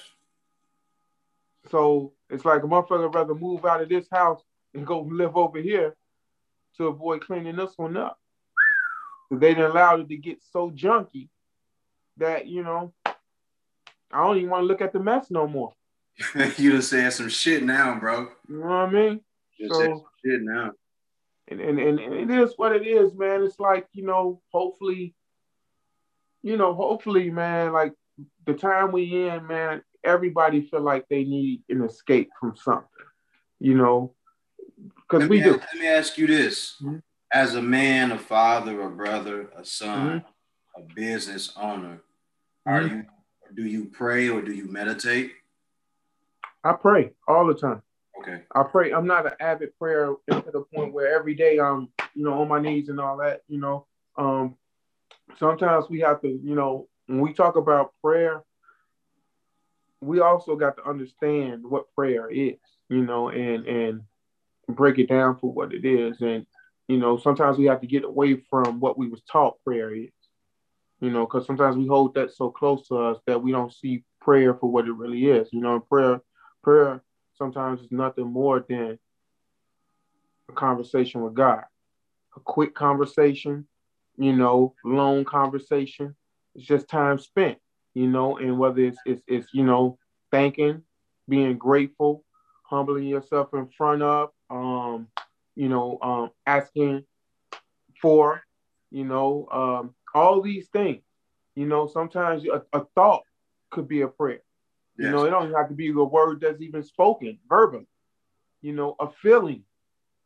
[1.69, 4.41] So it's like a motherfucker rather move out of this house
[4.74, 5.95] and go live over here
[6.78, 8.17] to avoid cleaning this one up.
[9.30, 11.30] They didn't allow it to get so junky
[12.17, 13.13] that, you know, I
[14.24, 15.74] don't even want to look at the mess no more.
[16.57, 18.28] you just said some shit now, bro.
[18.49, 19.22] You know what I mean?
[19.59, 20.72] Said So- some shit now.
[21.52, 23.43] And, and, and, and it is what it is, man.
[23.43, 25.14] It's like, you know, hopefully,
[26.43, 27.93] you know, hopefully, man, like
[28.45, 32.88] the time we in, man, everybody feel like they need an escape from something,
[33.60, 34.16] you know,
[34.95, 35.52] because we me, do.
[35.52, 36.78] let me ask you this.
[36.82, 37.02] Mhm.
[37.34, 40.24] As a man, a father, a brother, a son,
[40.78, 40.82] Mm-hmm.
[40.82, 42.02] a business owner,
[42.66, 43.06] are you
[43.54, 45.34] do you pray or do you meditate?
[46.64, 47.82] I pray all the time.
[48.22, 48.43] Okay.
[48.53, 48.91] I pray.
[48.91, 52.47] I'm not an avid prayer to the point where every day I'm, you know, on
[52.47, 53.41] my knees and all that.
[53.47, 54.55] You know, um,
[55.39, 58.43] sometimes we have to, you know, when we talk about prayer,
[60.01, 62.59] we also got to understand what prayer is,
[62.89, 64.01] you know, and and
[64.69, 66.22] break it down for what it is.
[66.22, 66.45] And
[66.88, 70.09] you know, sometimes we have to get away from what we was taught prayer is,
[70.99, 74.03] you know, because sometimes we hold that so close to us that we don't see
[74.19, 75.49] prayer for what it really is.
[75.51, 76.22] You know, prayer,
[76.63, 77.01] prayer
[77.36, 78.99] sometimes it's nothing more than
[80.49, 81.63] a conversation with God,
[82.36, 83.67] a quick conversation,
[84.17, 86.15] you know, long conversation.
[86.55, 87.57] It's just time spent,
[87.93, 89.97] you know, and whether it's it's, it's you know,
[90.32, 90.84] thanking,
[91.27, 92.23] being grateful,
[92.63, 95.07] humbling yourself in front of, um,
[95.55, 97.03] you know, um, asking
[98.01, 98.41] for,
[98.91, 101.01] you know, um, all these things.
[101.55, 103.23] You know, sometimes a, a thought
[103.69, 104.41] could be a prayer.
[105.02, 105.14] You yes.
[105.14, 107.86] know, it don't have to be a word that's even spoken, verbal.
[108.62, 109.64] You know, a feeling.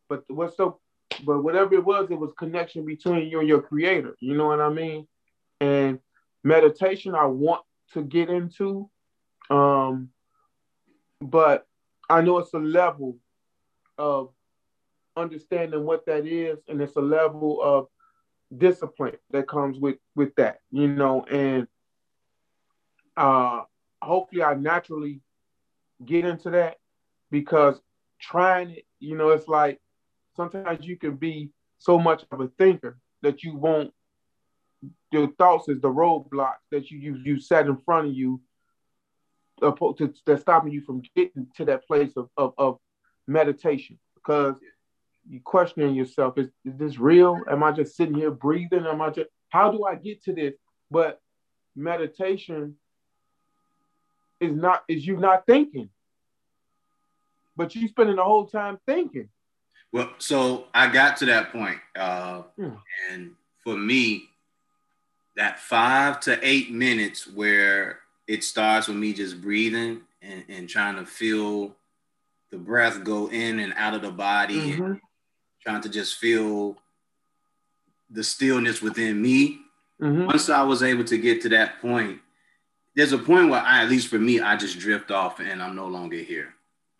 [0.09, 0.81] But what's so
[1.23, 4.17] but whatever it was, it was connection between you and your creator.
[4.19, 5.07] You know what I mean?
[5.61, 5.99] And
[6.43, 7.61] meditation I want
[7.93, 8.89] to get into.
[9.49, 10.09] Um,
[11.21, 11.65] but
[12.09, 13.17] I know it's a level
[13.97, 14.33] of
[15.15, 17.87] understanding what that is, and it's a level of
[18.57, 21.65] discipline that comes with with that, you know, and
[23.15, 23.61] uh
[24.05, 25.21] hopefully I naturally
[26.05, 26.77] get into that
[27.31, 27.79] because
[28.21, 29.79] trying it, you know, it's like
[30.35, 33.91] sometimes you can be so much of a thinker that you won't
[35.11, 38.39] your thoughts is the roadblock that you you, you set in front of you
[39.61, 42.77] to, that's stopping you from getting to that place of, of, of
[43.25, 44.55] meditation because
[45.27, 47.39] you questioning yourself is, is this real?
[47.49, 48.85] Am i just sitting here breathing?
[48.85, 50.53] Am i just how do i get to this?
[50.91, 51.19] But
[51.75, 52.75] meditation
[54.39, 55.89] is not is you not thinking
[57.55, 59.29] but you spending the whole time thinking
[59.91, 62.69] well so i got to that point uh, hmm.
[63.11, 63.31] and
[63.63, 64.29] for me
[65.35, 70.95] that five to eight minutes where it starts with me just breathing and, and trying
[70.95, 71.75] to feel
[72.51, 74.83] the breath go in and out of the body mm-hmm.
[74.83, 75.01] and
[75.61, 76.77] trying to just feel
[78.09, 79.59] the stillness within me.
[80.01, 80.27] Mm-hmm.
[80.27, 82.19] Once I was able to get to that point,
[82.95, 85.75] there's a point where I, at least for me, I just drift off and I'm
[85.75, 86.53] no longer here.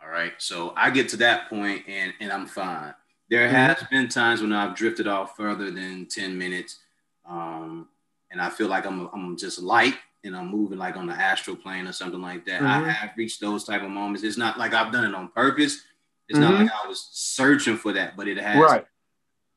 [0.04, 0.34] All right.
[0.38, 2.94] So I get to that point and, and I'm fine.
[3.30, 3.56] There mm-hmm.
[3.56, 6.80] has been times when I've drifted off further than 10 minutes.
[7.28, 7.88] Um,
[8.30, 11.56] and I feel like I'm, I'm just light and I'm moving like on the astral
[11.56, 12.62] plane or something like that.
[12.62, 12.90] Mm-hmm.
[12.90, 14.24] I have reached those type of moments.
[14.24, 15.82] It's not like I've done it on purpose.
[16.28, 16.52] It's mm-hmm.
[16.52, 18.58] not like I was searching for that, but it has.
[18.58, 18.86] Right.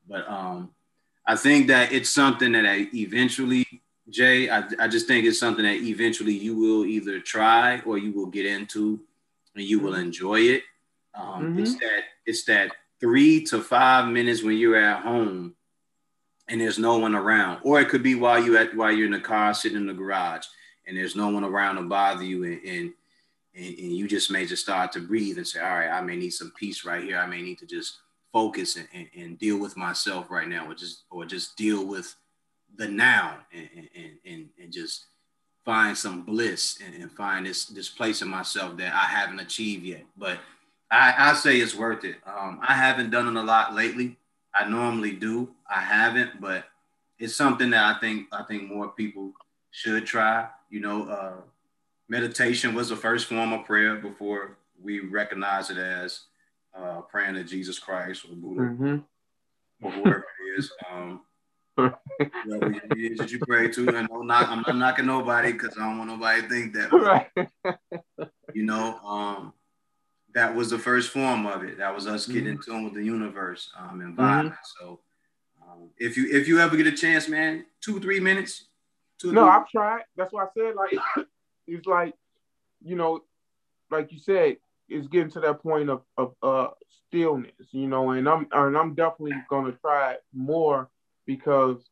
[0.09, 0.70] But um,
[1.26, 3.66] I think that it's something that I eventually,
[4.11, 8.13] Jay, I, I just think it's something that eventually you will either try or you
[8.13, 9.01] will get into
[9.55, 10.03] and you will mm-hmm.
[10.03, 10.63] enjoy it.
[11.15, 11.61] Um, mm-hmm.
[11.61, 15.55] It's that it's that three to five minutes when you're at home
[16.49, 19.13] and there's no one around, or it could be while you at while you're in
[19.13, 20.47] the car sitting in the garage
[20.87, 22.93] and there's no one around to bother you and, and
[23.55, 26.15] and, and, you just may just start to breathe and say, all right, I may
[26.15, 27.19] need some peace right here.
[27.19, 27.99] I may need to just
[28.33, 32.15] focus and, and, and deal with myself right now, or just or just deal with
[32.77, 35.07] the now and, and, and, and just
[35.64, 39.85] find some bliss and, and find this this place in myself that I haven't achieved
[39.85, 40.05] yet.
[40.16, 40.39] But
[40.91, 42.16] I, I say it's worth it.
[42.27, 44.16] Um, I haven't done it a lot lately.
[44.55, 45.51] I normally do.
[45.71, 46.64] I haven't, but
[47.19, 49.33] it's something that I think I think more people
[49.71, 50.49] should try.
[50.71, 51.41] You know, uh,
[52.09, 56.23] meditation was the first form of prayer before we recognize it as
[56.75, 58.99] uh, praying to Jesus Christ or Buddha mm-hmm.
[59.83, 60.73] or whoever it is.
[60.91, 61.21] Um,
[61.79, 63.89] did you pray to?
[63.89, 66.93] And I'm not, I'm not knocking nobody because I don't want nobody to think that.
[66.93, 67.49] Right.
[68.55, 69.53] you know, um,
[70.35, 71.79] that was the first form of it.
[71.79, 72.53] That was us getting mm-hmm.
[72.53, 74.55] in tune with the universe um, environment.
[74.55, 74.85] Mm-hmm.
[74.87, 75.01] So,
[75.62, 78.66] um, if you if you ever get a chance, man, two three minutes.
[79.20, 79.51] Two, no, three.
[79.51, 80.03] I've tried.
[80.16, 81.26] That's why I said like
[81.66, 82.14] it's like,
[82.83, 83.22] you know,
[83.91, 84.57] like you said,
[84.89, 86.68] it's getting to that point of, of uh,
[87.09, 90.89] stillness, you know, and I'm and I'm definitely gonna try more
[91.29, 91.85] because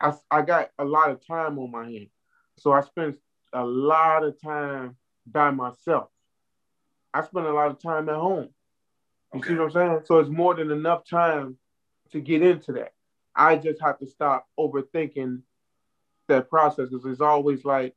[0.00, 2.12] I I got a lot of time on my hands.
[2.56, 3.18] So I spend
[3.52, 6.08] a lot of time by myself.
[7.12, 8.48] I spend a lot of time at home.
[9.34, 9.48] You okay.
[9.48, 10.00] see what I'm saying?
[10.04, 11.58] So it's more than enough time
[12.12, 12.92] to get into that.
[13.34, 15.42] I just have to stop overthinking
[16.28, 17.94] that process because it's always like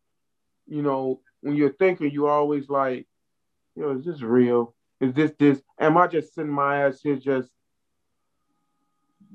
[0.67, 3.05] you know, when you're thinking, you're always like,
[3.75, 4.73] you know, is this real?
[4.99, 5.61] Is this this?
[5.79, 7.49] Am I just sitting my ass here just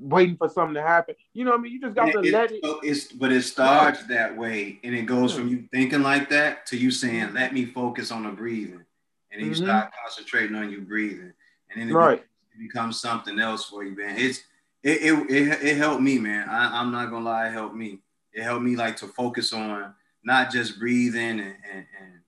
[0.01, 1.15] waiting for something to happen?
[1.33, 2.59] You know, I mean, you just got to it, let it.
[2.63, 6.77] It's but it starts that way, and it goes from you thinking like that to
[6.77, 7.35] you saying, mm-hmm.
[7.35, 8.85] "Let me focus on the breathing,"
[9.31, 9.65] and then you mm-hmm.
[9.65, 11.33] start concentrating on you breathing,
[11.71, 12.23] and then it, right.
[12.59, 14.15] becomes something else for you, man.
[14.17, 14.39] It's
[14.83, 16.49] it it, it, it helped me, man.
[16.49, 17.99] I, I'm not gonna lie, it helped me.
[18.33, 19.93] It helped me like to focus on
[20.23, 22.21] not just breathing and, and, and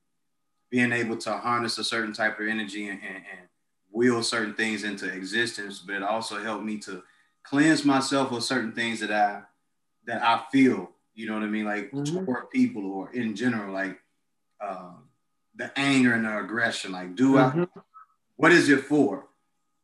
[0.69, 3.47] being able to harness a certain type of energy and, and, and
[3.91, 7.03] will certain things into existence, but it also helped me to
[7.43, 9.41] cleanse myself of certain things that I
[10.05, 12.25] that I feel, you know what I mean, like mm-hmm.
[12.25, 13.97] toward people or in general, like
[14.61, 15.03] um,
[15.55, 16.91] the anger and the aggression.
[16.91, 17.61] Like, do mm-hmm.
[17.61, 17.81] I?
[18.35, 19.27] What is it for?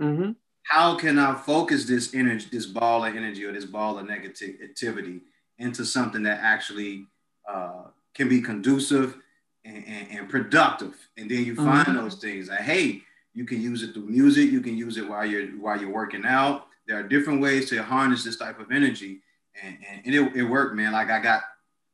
[0.01, 0.31] Mm-hmm.
[0.63, 5.21] How can I focus this energy, this ball of energy or this ball of negativity
[5.57, 7.05] into something that actually
[7.47, 9.17] uh, can be conducive
[9.65, 10.95] and, and, and productive.
[11.17, 11.97] And then you find mm-hmm.
[11.97, 13.01] those things like, hey,
[13.33, 16.25] you can use it through music, you can use it while you're while you're working
[16.25, 16.67] out.
[16.89, 19.21] There are different ways to harness this type of energy.
[19.63, 20.91] and, and it, it worked, man.
[20.91, 21.43] Like I got,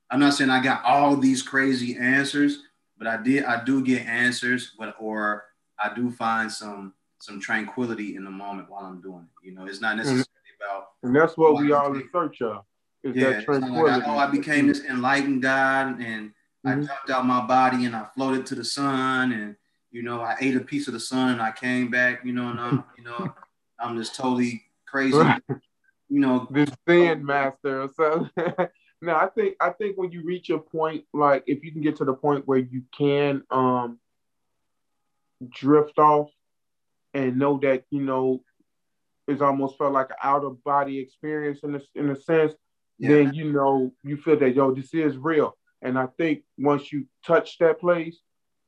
[0.10, 2.60] I'm not saying I got all these crazy answers,
[2.98, 5.44] but I did, I do get answers, but or
[5.78, 9.48] I do find some some tranquility in the moment while I'm doing it.
[9.48, 10.26] You know, it's not necessarily
[10.62, 10.90] about.
[11.04, 12.64] And that's what we all in search of.
[13.04, 14.00] Is yeah, that tranquility.
[14.00, 16.68] Like I, oh, I became this enlightened God, and mm-hmm.
[16.68, 19.56] I jumped out my body and I floated to the sun, and
[19.92, 22.24] you know, I ate a piece of the sun and I came back.
[22.24, 23.34] You know, and I'm, you know,
[23.80, 24.64] I'm just totally
[24.96, 25.18] crazy.
[26.08, 27.90] You know, this Zen master.
[27.96, 28.30] So
[29.02, 31.96] no, I think I think when you reach a point, like if you can get
[31.98, 34.00] to the point where you can um
[35.50, 36.30] drift off
[37.14, 38.44] and know that you know
[39.28, 42.54] it's almost felt like an out of body experience in a, in a sense,
[43.00, 43.10] yeah.
[43.10, 45.58] then you know you feel that yo this is real.
[45.82, 48.20] And I think once you touch that place,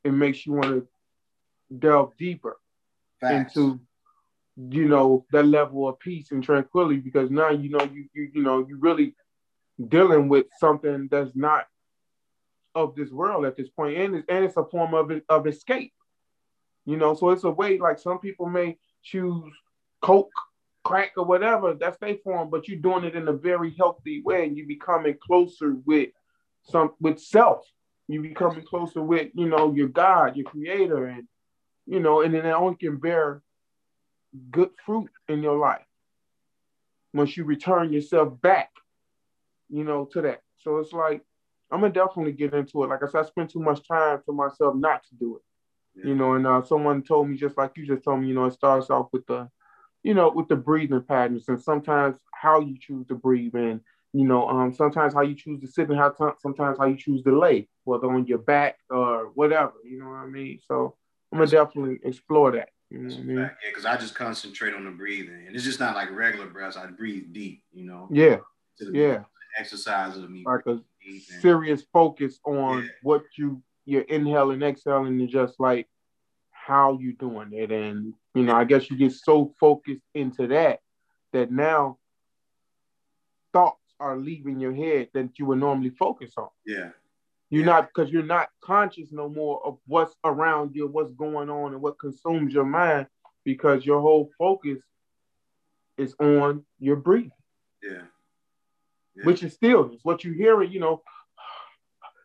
[0.04, 0.88] it makes you want to
[1.78, 2.58] delve deeper
[3.20, 3.56] Facts.
[3.56, 3.80] into
[4.70, 8.42] you know that level of peace and tranquility because now you know you you you
[8.42, 9.14] know you really
[9.88, 11.66] dealing with something that's not
[12.74, 13.96] of this world at this point.
[13.96, 15.92] And it's, and it's a form of of escape
[16.88, 17.14] you know?
[17.14, 19.52] So it's a way like some people may choose
[20.00, 20.32] coke
[20.84, 24.46] crack or whatever that's their form but you're doing it in a very healthy way
[24.46, 26.08] and you're becoming closer with
[26.62, 27.66] some with self.
[28.06, 31.28] You're becoming closer with you know your god your creator and
[31.86, 33.42] you know and then it only can bear
[34.50, 35.84] good fruit in your life
[37.14, 38.70] once you return yourself back,
[39.68, 40.42] you know, to that.
[40.58, 41.22] So it's like
[41.70, 42.88] I'm gonna definitely get into it.
[42.88, 45.42] Like I said, I spend too much time to myself not to do it.
[46.00, 46.08] Yeah.
[46.10, 48.46] You know, and uh, someone told me just like you just told me, you know,
[48.46, 49.48] it starts off with the,
[50.02, 53.80] you know, with the breathing patterns, and sometimes how you choose to breathe, and
[54.12, 56.96] you know, um, sometimes how you choose to sit, and how t- sometimes how you
[56.96, 59.74] choose to lay, whether on your back or whatever.
[59.84, 60.60] You know what I mean?
[60.66, 60.96] So
[61.32, 62.70] I'm gonna definitely explore that.
[62.90, 65.94] You know I Yeah, because I just concentrate on the breathing, and it's just not
[65.94, 66.76] like regular breaths.
[66.76, 68.08] I breathe deep, you know.
[68.10, 68.38] Yeah.
[68.92, 69.24] yeah.
[69.58, 70.44] Exercise of me.
[70.46, 70.80] Like a
[71.40, 72.88] serious focus on yeah.
[73.02, 75.86] what you you're inhaling, exhaling, and just like
[76.50, 80.80] how you doing it, and you know, I guess you get so focused into that
[81.32, 81.98] that now
[83.52, 86.48] thoughts are leaving your head that you would normally focus on.
[86.66, 86.90] Yeah.
[87.50, 87.72] You're yeah.
[87.72, 91.82] not because you're not conscious no more of what's around you, what's going on, and
[91.82, 93.06] what consumes your mind
[93.44, 94.78] because your whole focus
[95.96, 97.30] is on your breathing.
[97.82, 98.02] Yeah.
[99.16, 99.24] yeah.
[99.24, 100.00] Which is stillness.
[100.02, 101.02] What you hear it, you know,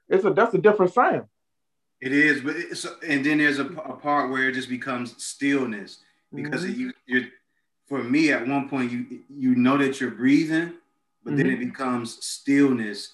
[0.09, 1.25] it's a that's a different sound.
[2.01, 5.99] It is, but it's and then there's a, a part where it just becomes stillness
[6.35, 6.79] because mm-hmm.
[6.79, 7.27] you you
[7.87, 10.73] for me at one point you you know that you're breathing,
[11.23, 11.37] but mm-hmm.
[11.37, 13.13] then it becomes stillness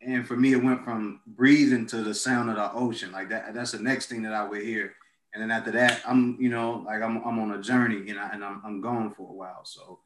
[0.00, 3.12] and for me, it went from breathing to the sound of the ocean.
[3.12, 4.94] Like that, that's the next thing that I would hear.
[5.32, 8.28] And then after that, I'm, you know, like I'm, I'm on a journey, you know,
[8.32, 9.64] and I'm, I'm gone for a while.
[9.64, 10.00] So,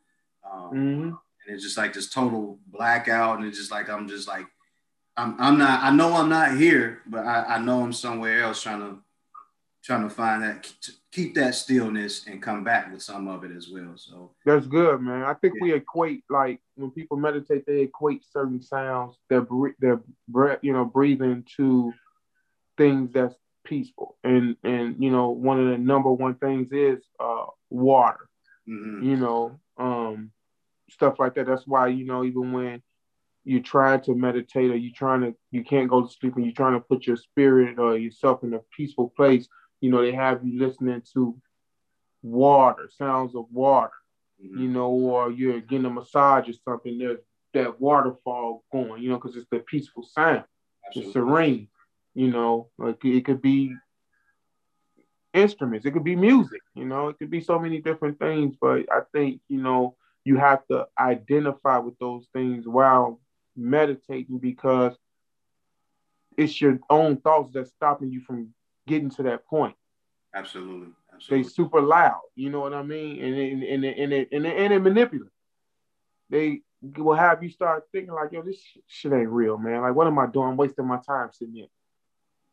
[0.50, 1.02] um, mm-hmm.
[1.04, 1.16] and
[1.46, 4.46] it's just like this total blackout, and it's just like I'm just like,
[5.16, 5.82] I'm, I'm not.
[5.82, 8.98] I know I'm not here, but I, I know I'm somewhere else trying to,
[9.84, 10.72] trying to find that
[11.12, 13.92] keep that stillness and come back with some of it as well.
[13.96, 15.22] So that's good, man.
[15.22, 15.62] I think yeah.
[15.62, 19.46] we equate like when people meditate, they equate certain sounds, their
[19.78, 21.92] their breath, you know, breathing to
[22.78, 23.34] things that's
[23.64, 24.16] peaceful.
[24.24, 28.28] And and you know, one of the number one things is uh, water.
[28.66, 29.06] Mm-hmm.
[29.06, 30.30] You know, um,
[30.90, 31.46] stuff like that.
[31.46, 32.82] That's why you know even when
[33.44, 36.54] you're trying to meditate or you're trying to you can't go to sleep and you're
[36.54, 39.46] trying to put your spirit or yourself in a peaceful place
[39.84, 41.36] you know, they have you listening to
[42.22, 43.92] water, sounds of water,
[44.42, 44.62] mm-hmm.
[44.62, 47.18] you know, or you're getting a massage or something, there's
[47.52, 50.44] that waterfall going, you know, because it's the peaceful sound,
[50.86, 51.06] Absolutely.
[51.06, 51.68] it's serene,
[52.14, 53.74] you know, like it could be
[55.34, 58.90] instruments, it could be music, you know, it could be so many different things, but
[58.90, 63.20] I think, you know, you have to identify with those things while
[63.54, 64.96] meditating because
[66.38, 68.54] it's your own thoughts that's stopping you from
[68.86, 69.74] getting to that point.
[70.34, 70.88] Absolutely.
[71.14, 71.42] Absolutely.
[71.44, 73.22] They super loud, you know what I mean?
[73.22, 75.32] And and and and and, and, and they manipulative.
[76.28, 76.62] They
[76.96, 78.58] will have you start thinking like, yo, this
[78.88, 79.82] shit ain't real, man.
[79.82, 80.50] Like, what am I doing?
[80.50, 81.66] I'm wasting my time sitting here.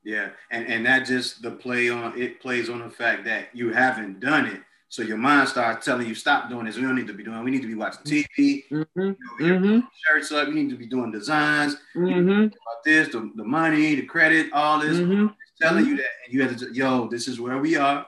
[0.04, 3.72] Yeah, and and that just the play on it plays on the fact that you
[3.72, 6.76] haven't done it, so your mind starts telling you stop doing this.
[6.76, 7.44] We don't need to be doing.
[7.44, 8.64] We need to be watching TV.
[8.72, 9.00] Mm-hmm.
[9.00, 9.80] You know, mm-hmm.
[10.08, 10.48] Shirts up.
[10.48, 11.78] You need to be doing designs.
[11.96, 12.32] Mm-hmm.
[12.32, 14.98] About this, the, the money, the credit, all this.
[14.98, 15.28] Mm-hmm
[15.62, 18.06] telling you that, and you had to, yo, this is where we are,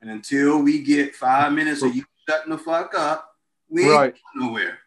[0.00, 3.28] and until we get five minutes of you shutting the fuck up,
[3.68, 4.14] we ain't right.
[4.34, 4.78] nowhere.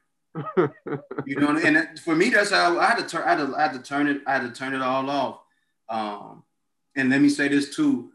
[1.26, 3.24] you know, and that, for me, that's how I had to turn.
[3.24, 4.22] I had to, I had to turn it.
[4.28, 5.40] I had to turn it all off.
[5.88, 6.44] Um,
[6.96, 8.12] and let me say this too.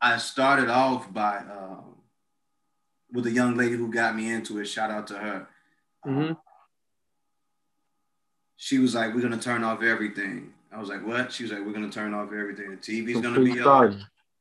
[0.00, 1.96] I started off by um,
[3.12, 4.66] with a young lady who got me into it.
[4.66, 5.48] Shout out to her.
[6.04, 6.32] Um, mm-hmm.
[8.56, 11.64] she was like, "We're gonna turn off everything." I was like, "What?" She was like,
[11.64, 12.70] "We're gonna turn off everything.
[12.70, 13.94] The TV's gonna be off.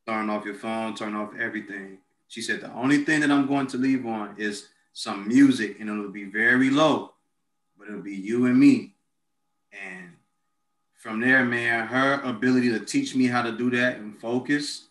[0.07, 0.95] Turn off your phone.
[0.95, 1.97] Turn off everything."
[2.27, 5.89] She said, "The only thing that I'm going to leave on is some music, and
[5.89, 7.13] it'll be very low,
[7.77, 8.95] but it'll be you and me."
[9.71, 10.13] And
[11.01, 14.87] from there, man, her ability to teach me how to do that and focus,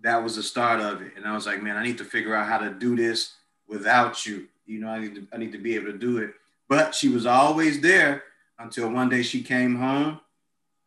[0.00, 1.12] that was the start of it.
[1.16, 3.32] And I was like, man, I need to figure out how to do this
[3.66, 4.46] without you.
[4.64, 6.34] You know, I need to, I need to be able to do it.
[6.68, 8.22] But she was always there
[8.58, 10.20] until one day she came home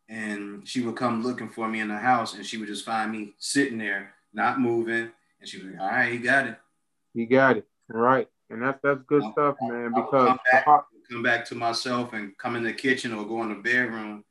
[0.08, 3.12] and she would come looking for me in the house and she would just find
[3.12, 5.10] me sitting there, not moving.
[5.40, 6.58] And she was like, all right, you got it.
[7.14, 7.66] You got it.
[7.94, 8.28] All right.
[8.50, 9.92] And that's that's good I'll, stuff, man.
[9.94, 10.64] because come back,
[11.08, 14.24] come back, to myself and come in the kitchen or go in the bedroom,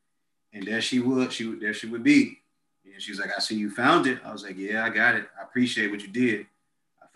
[0.51, 2.39] and there she would, she would, there she would be.
[2.83, 4.19] And she's like, I see you found it.
[4.25, 5.29] I was like, Yeah, I got it.
[5.39, 6.47] I appreciate what you did.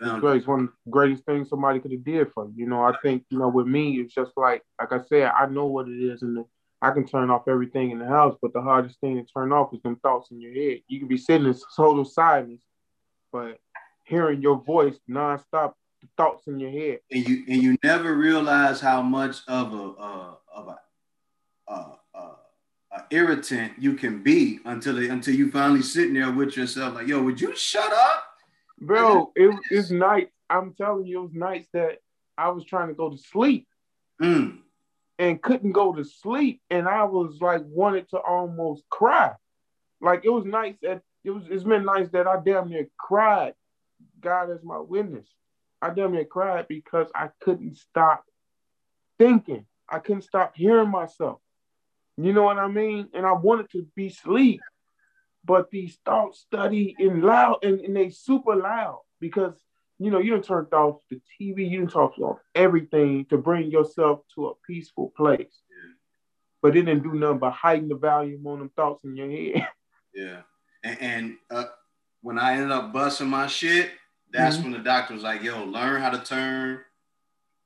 [0.00, 2.52] Found one of the greatest things somebody could have did for you.
[2.56, 5.46] You know, I think, you know, with me, it's just like, like I said, I
[5.46, 6.44] know what it is and
[6.82, 9.72] I can turn off everything in the house, but the hardest thing to turn off
[9.72, 10.80] is them thoughts in your head.
[10.86, 12.62] You can be sitting in total silence,
[13.32, 13.58] but
[14.04, 15.72] hearing your voice nonstop,
[16.02, 16.98] the thoughts in your head.
[17.10, 20.78] And you and you never realize how much of a uh, of a,
[21.66, 22.34] uh, uh,
[22.92, 27.06] a irritant you can be until they, until you finally sitting there with yourself like,
[27.06, 28.24] yo, would you shut up?
[28.80, 30.32] Bro, it, it's nights.
[30.50, 31.98] I'm telling you, it was nights that
[32.36, 33.66] I was trying to go to sleep
[34.20, 34.58] mm.
[35.18, 36.60] and couldn't go to sleep.
[36.70, 39.32] And I was like, wanted to almost cry.
[40.00, 43.54] Like it was nights that it was, it's been nights that I damn near cried.
[44.20, 45.26] God is my witness.
[45.80, 48.24] I damn near cried because I couldn't stop
[49.18, 49.66] thinking.
[49.88, 51.40] I couldn't stop hearing myself.
[52.16, 53.08] You know what I mean?
[53.14, 54.60] And I wanted to be sleep
[55.44, 59.54] but these thoughts study in loud and, and they super loud because
[59.98, 63.70] you know you done turned off the TV, you done turned off everything to bring
[63.70, 65.38] yourself to a peaceful place.
[65.70, 65.92] Yeah.
[66.62, 69.68] But it didn't do nothing but heighten the volume on them thoughts in your head.
[70.16, 70.42] Yeah.
[70.84, 71.64] And, and uh,
[72.22, 73.90] when I ended up busting my shit,
[74.30, 74.70] that's mm-hmm.
[74.70, 76.78] when the doctor was like, yo, learn how to turn,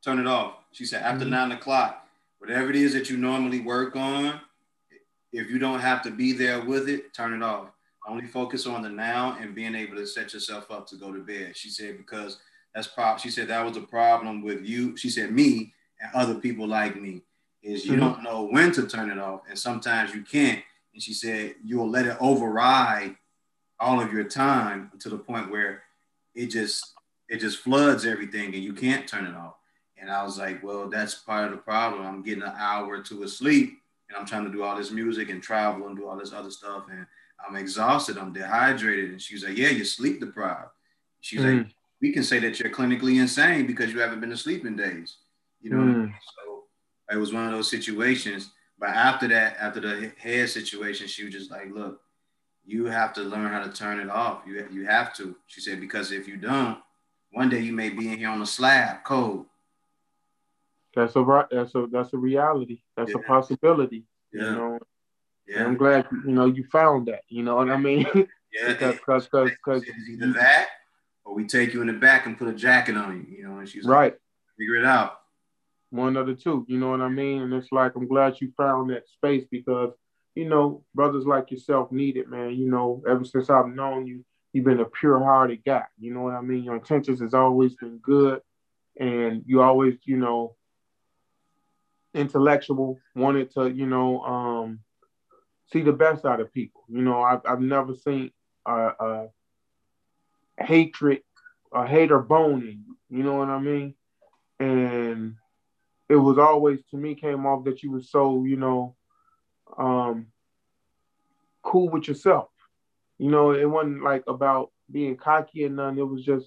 [0.02, 0.54] turn it off.
[0.72, 1.30] She said, after mm-hmm.
[1.30, 2.06] nine o'clock,
[2.38, 4.40] whatever it is that you normally work on,
[5.32, 7.68] if you don't have to be there with it, turn it off.
[8.06, 11.20] Only focus on the now and being able to set yourself up to go to
[11.20, 11.56] bed.
[11.56, 12.38] She said, because
[12.74, 14.96] that's prob she said that was a problem with you.
[14.96, 17.22] She said me and other people like me
[17.62, 18.00] is you mm-hmm.
[18.00, 19.42] don't know when to turn it off.
[19.48, 20.62] And sometimes you can't.
[20.94, 23.16] And she said you'll let it override
[23.80, 25.82] all of your time to the point where
[26.34, 26.94] it just
[27.28, 29.56] it just floods everything and you can't turn it off.
[30.00, 32.06] And I was like, well, that's part of the problem.
[32.06, 34.90] I'm getting an hour or two of sleep and I'm trying to do all this
[34.90, 36.84] music and travel and do all this other stuff.
[36.90, 37.06] And
[37.46, 39.10] I'm exhausted, I'm dehydrated.
[39.10, 40.70] And she's like, Yeah, you're sleep deprived.
[41.20, 41.58] She's mm.
[41.58, 41.66] like,
[42.00, 45.18] We can say that you're clinically insane because you haven't been to sleep in days.
[45.60, 46.12] You know, mm.
[46.36, 46.64] so
[47.10, 48.50] it was one of those situations.
[48.78, 52.00] But after that, after the head situation, she was just like, Look,
[52.64, 54.42] you have to learn how to turn it off.
[54.46, 55.36] You, you have to.
[55.46, 56.78] She said, Because if you don't,
[57.32, 59.46] one day you may be in here on a slab cold.
[60.98, 62.80] That's a that's a that's a reality.
[62.96, 63.18] That's yeah.
[63.20, 64.04] a possibility.
[64.32, 64.42] Yeah.
[64.42, 64.78] You know.
[65.46, 65.64] Yeah.
[65.64, 67.20] I'm glad you know you found that.
[67.28, 68.06] You know what I mean?
[68.50, 68.72] Yeah.
[68.72, 70.68] because because because either that
[71.26, 73.36] or we take you in the back and put a jacket on you.
[73.36, 74.12] You know, and she's right.
[74.12, 74.20] Like,
[74.58, 75.18] figure it out.
[75.90, 76.64] One of the two.
[76.66, 77.42] You know what I mean?
[77.42, 79.92] And it's like I'm glad you found that space because
[80.34, 82.52] you know brothers like yourself need it, man.
[82.52, 85.84] You know, ever since I've known you, you've been a pure-hearted guy.
[86.00, 86.64] You know what I mean?
[86.64, 88.40] Your intentions has always been good,
[88.98, 90.56] and you always, you know,
[92.14, 94.80] intellectual, wanted to, you know, um,
[95.72, 96.82] see the best out of people.
[96.88, 98.30] You know, I've, I've never seen
[98.66, 99.26] a, a
[100.58, 101.22] hatred,
[101.72, 103.22] a hater boning, you.
[103.22, 103.94] Know what I mean?
[104.58, 105.34] And
[106.08, 108.96] it was always to me came off that you were so, you know,
[109.76, 110.26] um,
[111.62, 112.48] cool with yourself.
[113.18, 115.98] You know, it wasn't like about being cocky and none.
[115.98, 116.46] It was just,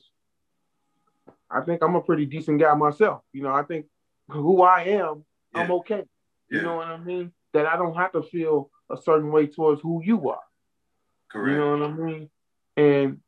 [1.49, 3.21] I think I'm a pretty decent guy myself.
[3.33, 3.85] You know, I think
[4.29, 5.61] who I am yeah.
[5.61, 6.03] I'm okay.
[6.49, 6.57] Yeah.
[6.57, 7.31] You know what I mean?
[7.53, 10.41] That I don't have to feel a certain way towards who you are.
[11.31, 11.51] Correct.
[11.51, 12.29] You know what I mean?
[12.77, 13.19] And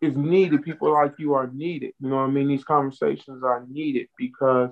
[0.00, 0.62] it's needed.
[0.62, 1.92] People like you are needed.
[2.00, 2.48] You know what I mean?
[2.48, 4.70] These conversations are needed because,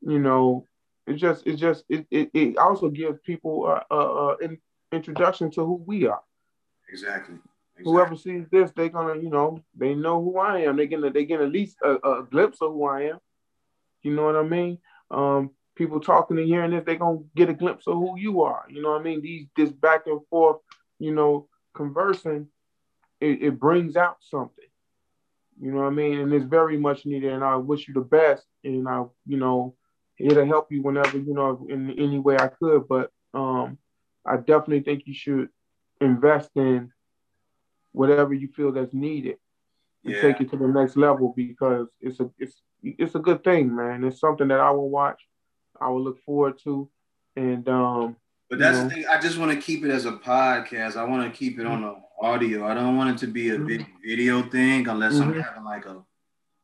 [0.00, 0.66] you know,
[1.06, 4.58] it just it just it it, it also gives people a, a, a in,
[4.92, 6.22] introduction to who we are.
[6.88, 7.36] Exactly.
[7.74, 7.84] Exactly.
[7.84, 10.76] Whoever sees this, they're gonna, you know, they know who I am.
[10.76, 13.18] They get they get at least a, a, glimpse of who I am.
[14.02, 14.78] You know what I mean?
[15.10, 18.64] Um, people talking and hearing this, they're gonna get a glimpse of who you are.
[18.68, 19.22] You know what I mean?
[19.22, 20.58] These this back and forth,
[20.98, 22.48] you know, conversing,
[23.20, 24.64] it, it brings out something.
[25.60, 26.18] You know what I mean?
[26.18, 27.32] And it's very much needed.
[27.32, 28.44] And I wish you the best.
[28.64, 29.76] And I, you know,
[30.18, 32.88] it'll help you whenever you know in any way I could.
[32.88, 33.78] But um,
[34.26, 35.48] I definitely think you should
[36.00, 36.90] invest in
[37.92, 39.36] whatever you feel that's needed
[40.04, 40.20] to yeah.
[40.20, 44.02] take it to the next level because it's a it's it's a good thing, man.
[44.04, 45.22] It's something that I will watch,
[45.82, 46.88] I will look forward to,
[47.36, 48.16] and um.
[48.48, 48.84] But that's know.
[48.84, 49.06] the thing.
[49.06, 50.96] I just want to keep it as a podcast.
[50.96, 52.66] I want to keep it on the audio.
[52.66, 54.08] I don't want it to be a big mm-hmm.
[54.08, 55.30] video thing unless mm-hmm.
[55.30, 56.02] I'm having like a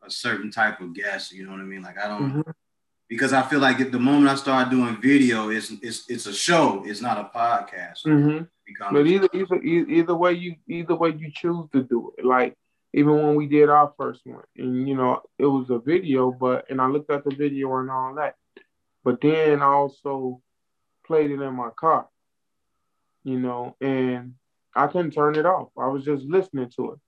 [0.04, 1.32] a certain type of guest.
[1.32, 1.82] You know what I mean?
[1.82, 2.30] Like I don't.
[2.30, 2.50] Mm-hmm
[3.08, 6.82] because I feel like the moment I start doing video, it's it's it's a show.
[6.84, 8.04] It's not a podcast.
[8.06, 8.44] Mm-hmm.
[8.92, 12.24] But either either either way you either way you choose to do it.
[12.24, 12.54] Like
[12.92, 16.70] even when we did our first one, and you know it was a video, but
[16.70, 18.34] and I looked at the video and all that.
[19.08, 20.42] But then I also
[21.06, 22.06] played it in my car,
[23.24, 24.34] you know, and
[24.74, 25.70] I couldn't turn it off.
[25.78, 26.98] I was just listening to it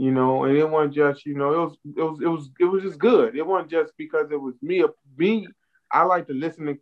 [0.00, 2.64] you know, and it wasn't just, you know, it was it was it was it
[2.66, 3.34] was just good.
[3.34, 4.84] It wasn't just because it was me
[5.16, 5.48] me.
[5.90, 6.78] I like to listen to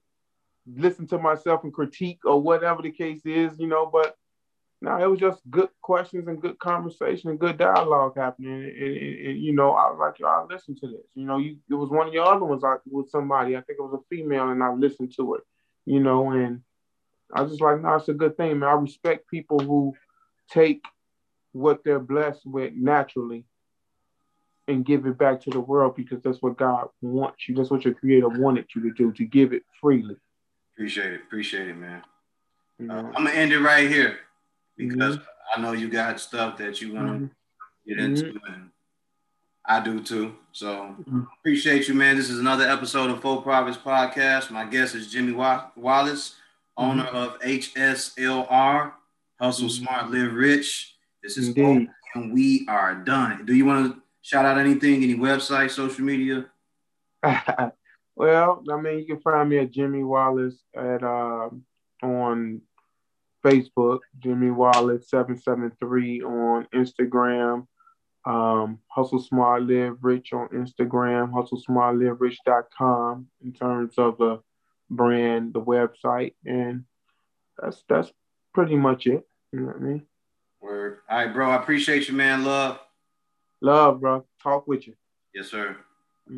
[0.67, 4.17] listen to myself and critique or whatever the case is, you know, but
[4.83, 8.53] no, it was just good questions and good conversation and good dialogue happening.
[8.53, 11.07] And, and, and you know, I was like, yo, I listened to this.
[11.15, 13.57] You know, you it was one of your other ones like with somebody.
[13.57, 15.43] I think it was a female, and I listened to it.
[15.87, 16.61] You know, and
[17.33, 18.69] I was just like, no, it's a good thing, man.
[18.69, 19.95] I respect people who
[20.51, 20.85] take
[21.53, 23.47] what they're blessed with naturally
[24.69, 27.55] and give it back to the world because that's what God wants you.
[27.55, 30.17] That's what your creator wanted you to do, to give it freely.
[30.75, 31.21] Appreciate it.
[31.23, 32.03] Appreciate it, man.
[32.79, 34.19] Uh, I'm gonna end it right here
[34.77, 35.59] because mm-hmm.
[35.59, 37.89] I know you got stuff that you want to mm-hmm.
[37.89, 38.53] get into mm-hmm.
[38.53, 38.71] and
[39.65, 40.35] I do too.
[40.53, 41.23] So mm-hmm.
[41.41, 42.17] appreciate you, man.
[42.17, 44.51] This is another episode of Full Profits Podcast.
[44.51, 46.37] My guest is Jimmy Wallace,
[46.77, 47.17] owner mm-hmm.
[47.17, 48.93] of HSLR,
[49.41, 49.69] Hustle.
[49.69, 50.95] Smart, Live Rich.
[51.23, 53.45] This is and we are done.
[53.45, 56.47] Do you want to shout out anything, any website, social media?
[58.17, 61.51] well, I mean, you can find me at Jimmy Wallace at uh,
[62.03, 62.63] on
[63.47, 67.67] Facebook, Jimmy Wallace seven seven three on Instagram,
[68.25, 74.41] um, Hustle Smart Live Rich on Instagram, Hustle Smart Live hustlesmartliverich.com in terms of the
[74.91, 76.85] brand, the website, and
[77.59, 78.11] that's that's
[78.53, 79.27] pretty much it.
[79.53, 80.07] You know what I mean?
[80.61, 80.99] Word.
[81.09, 81.51] All right, bro.
[81.51, 82.45] I appreciate you, man.
[82.45, 82.81] Love.
[83.61, 84.27] Love, bro.
[84.43, 84.95] Talk with you.
[85.33, 85.77] Yes, sir.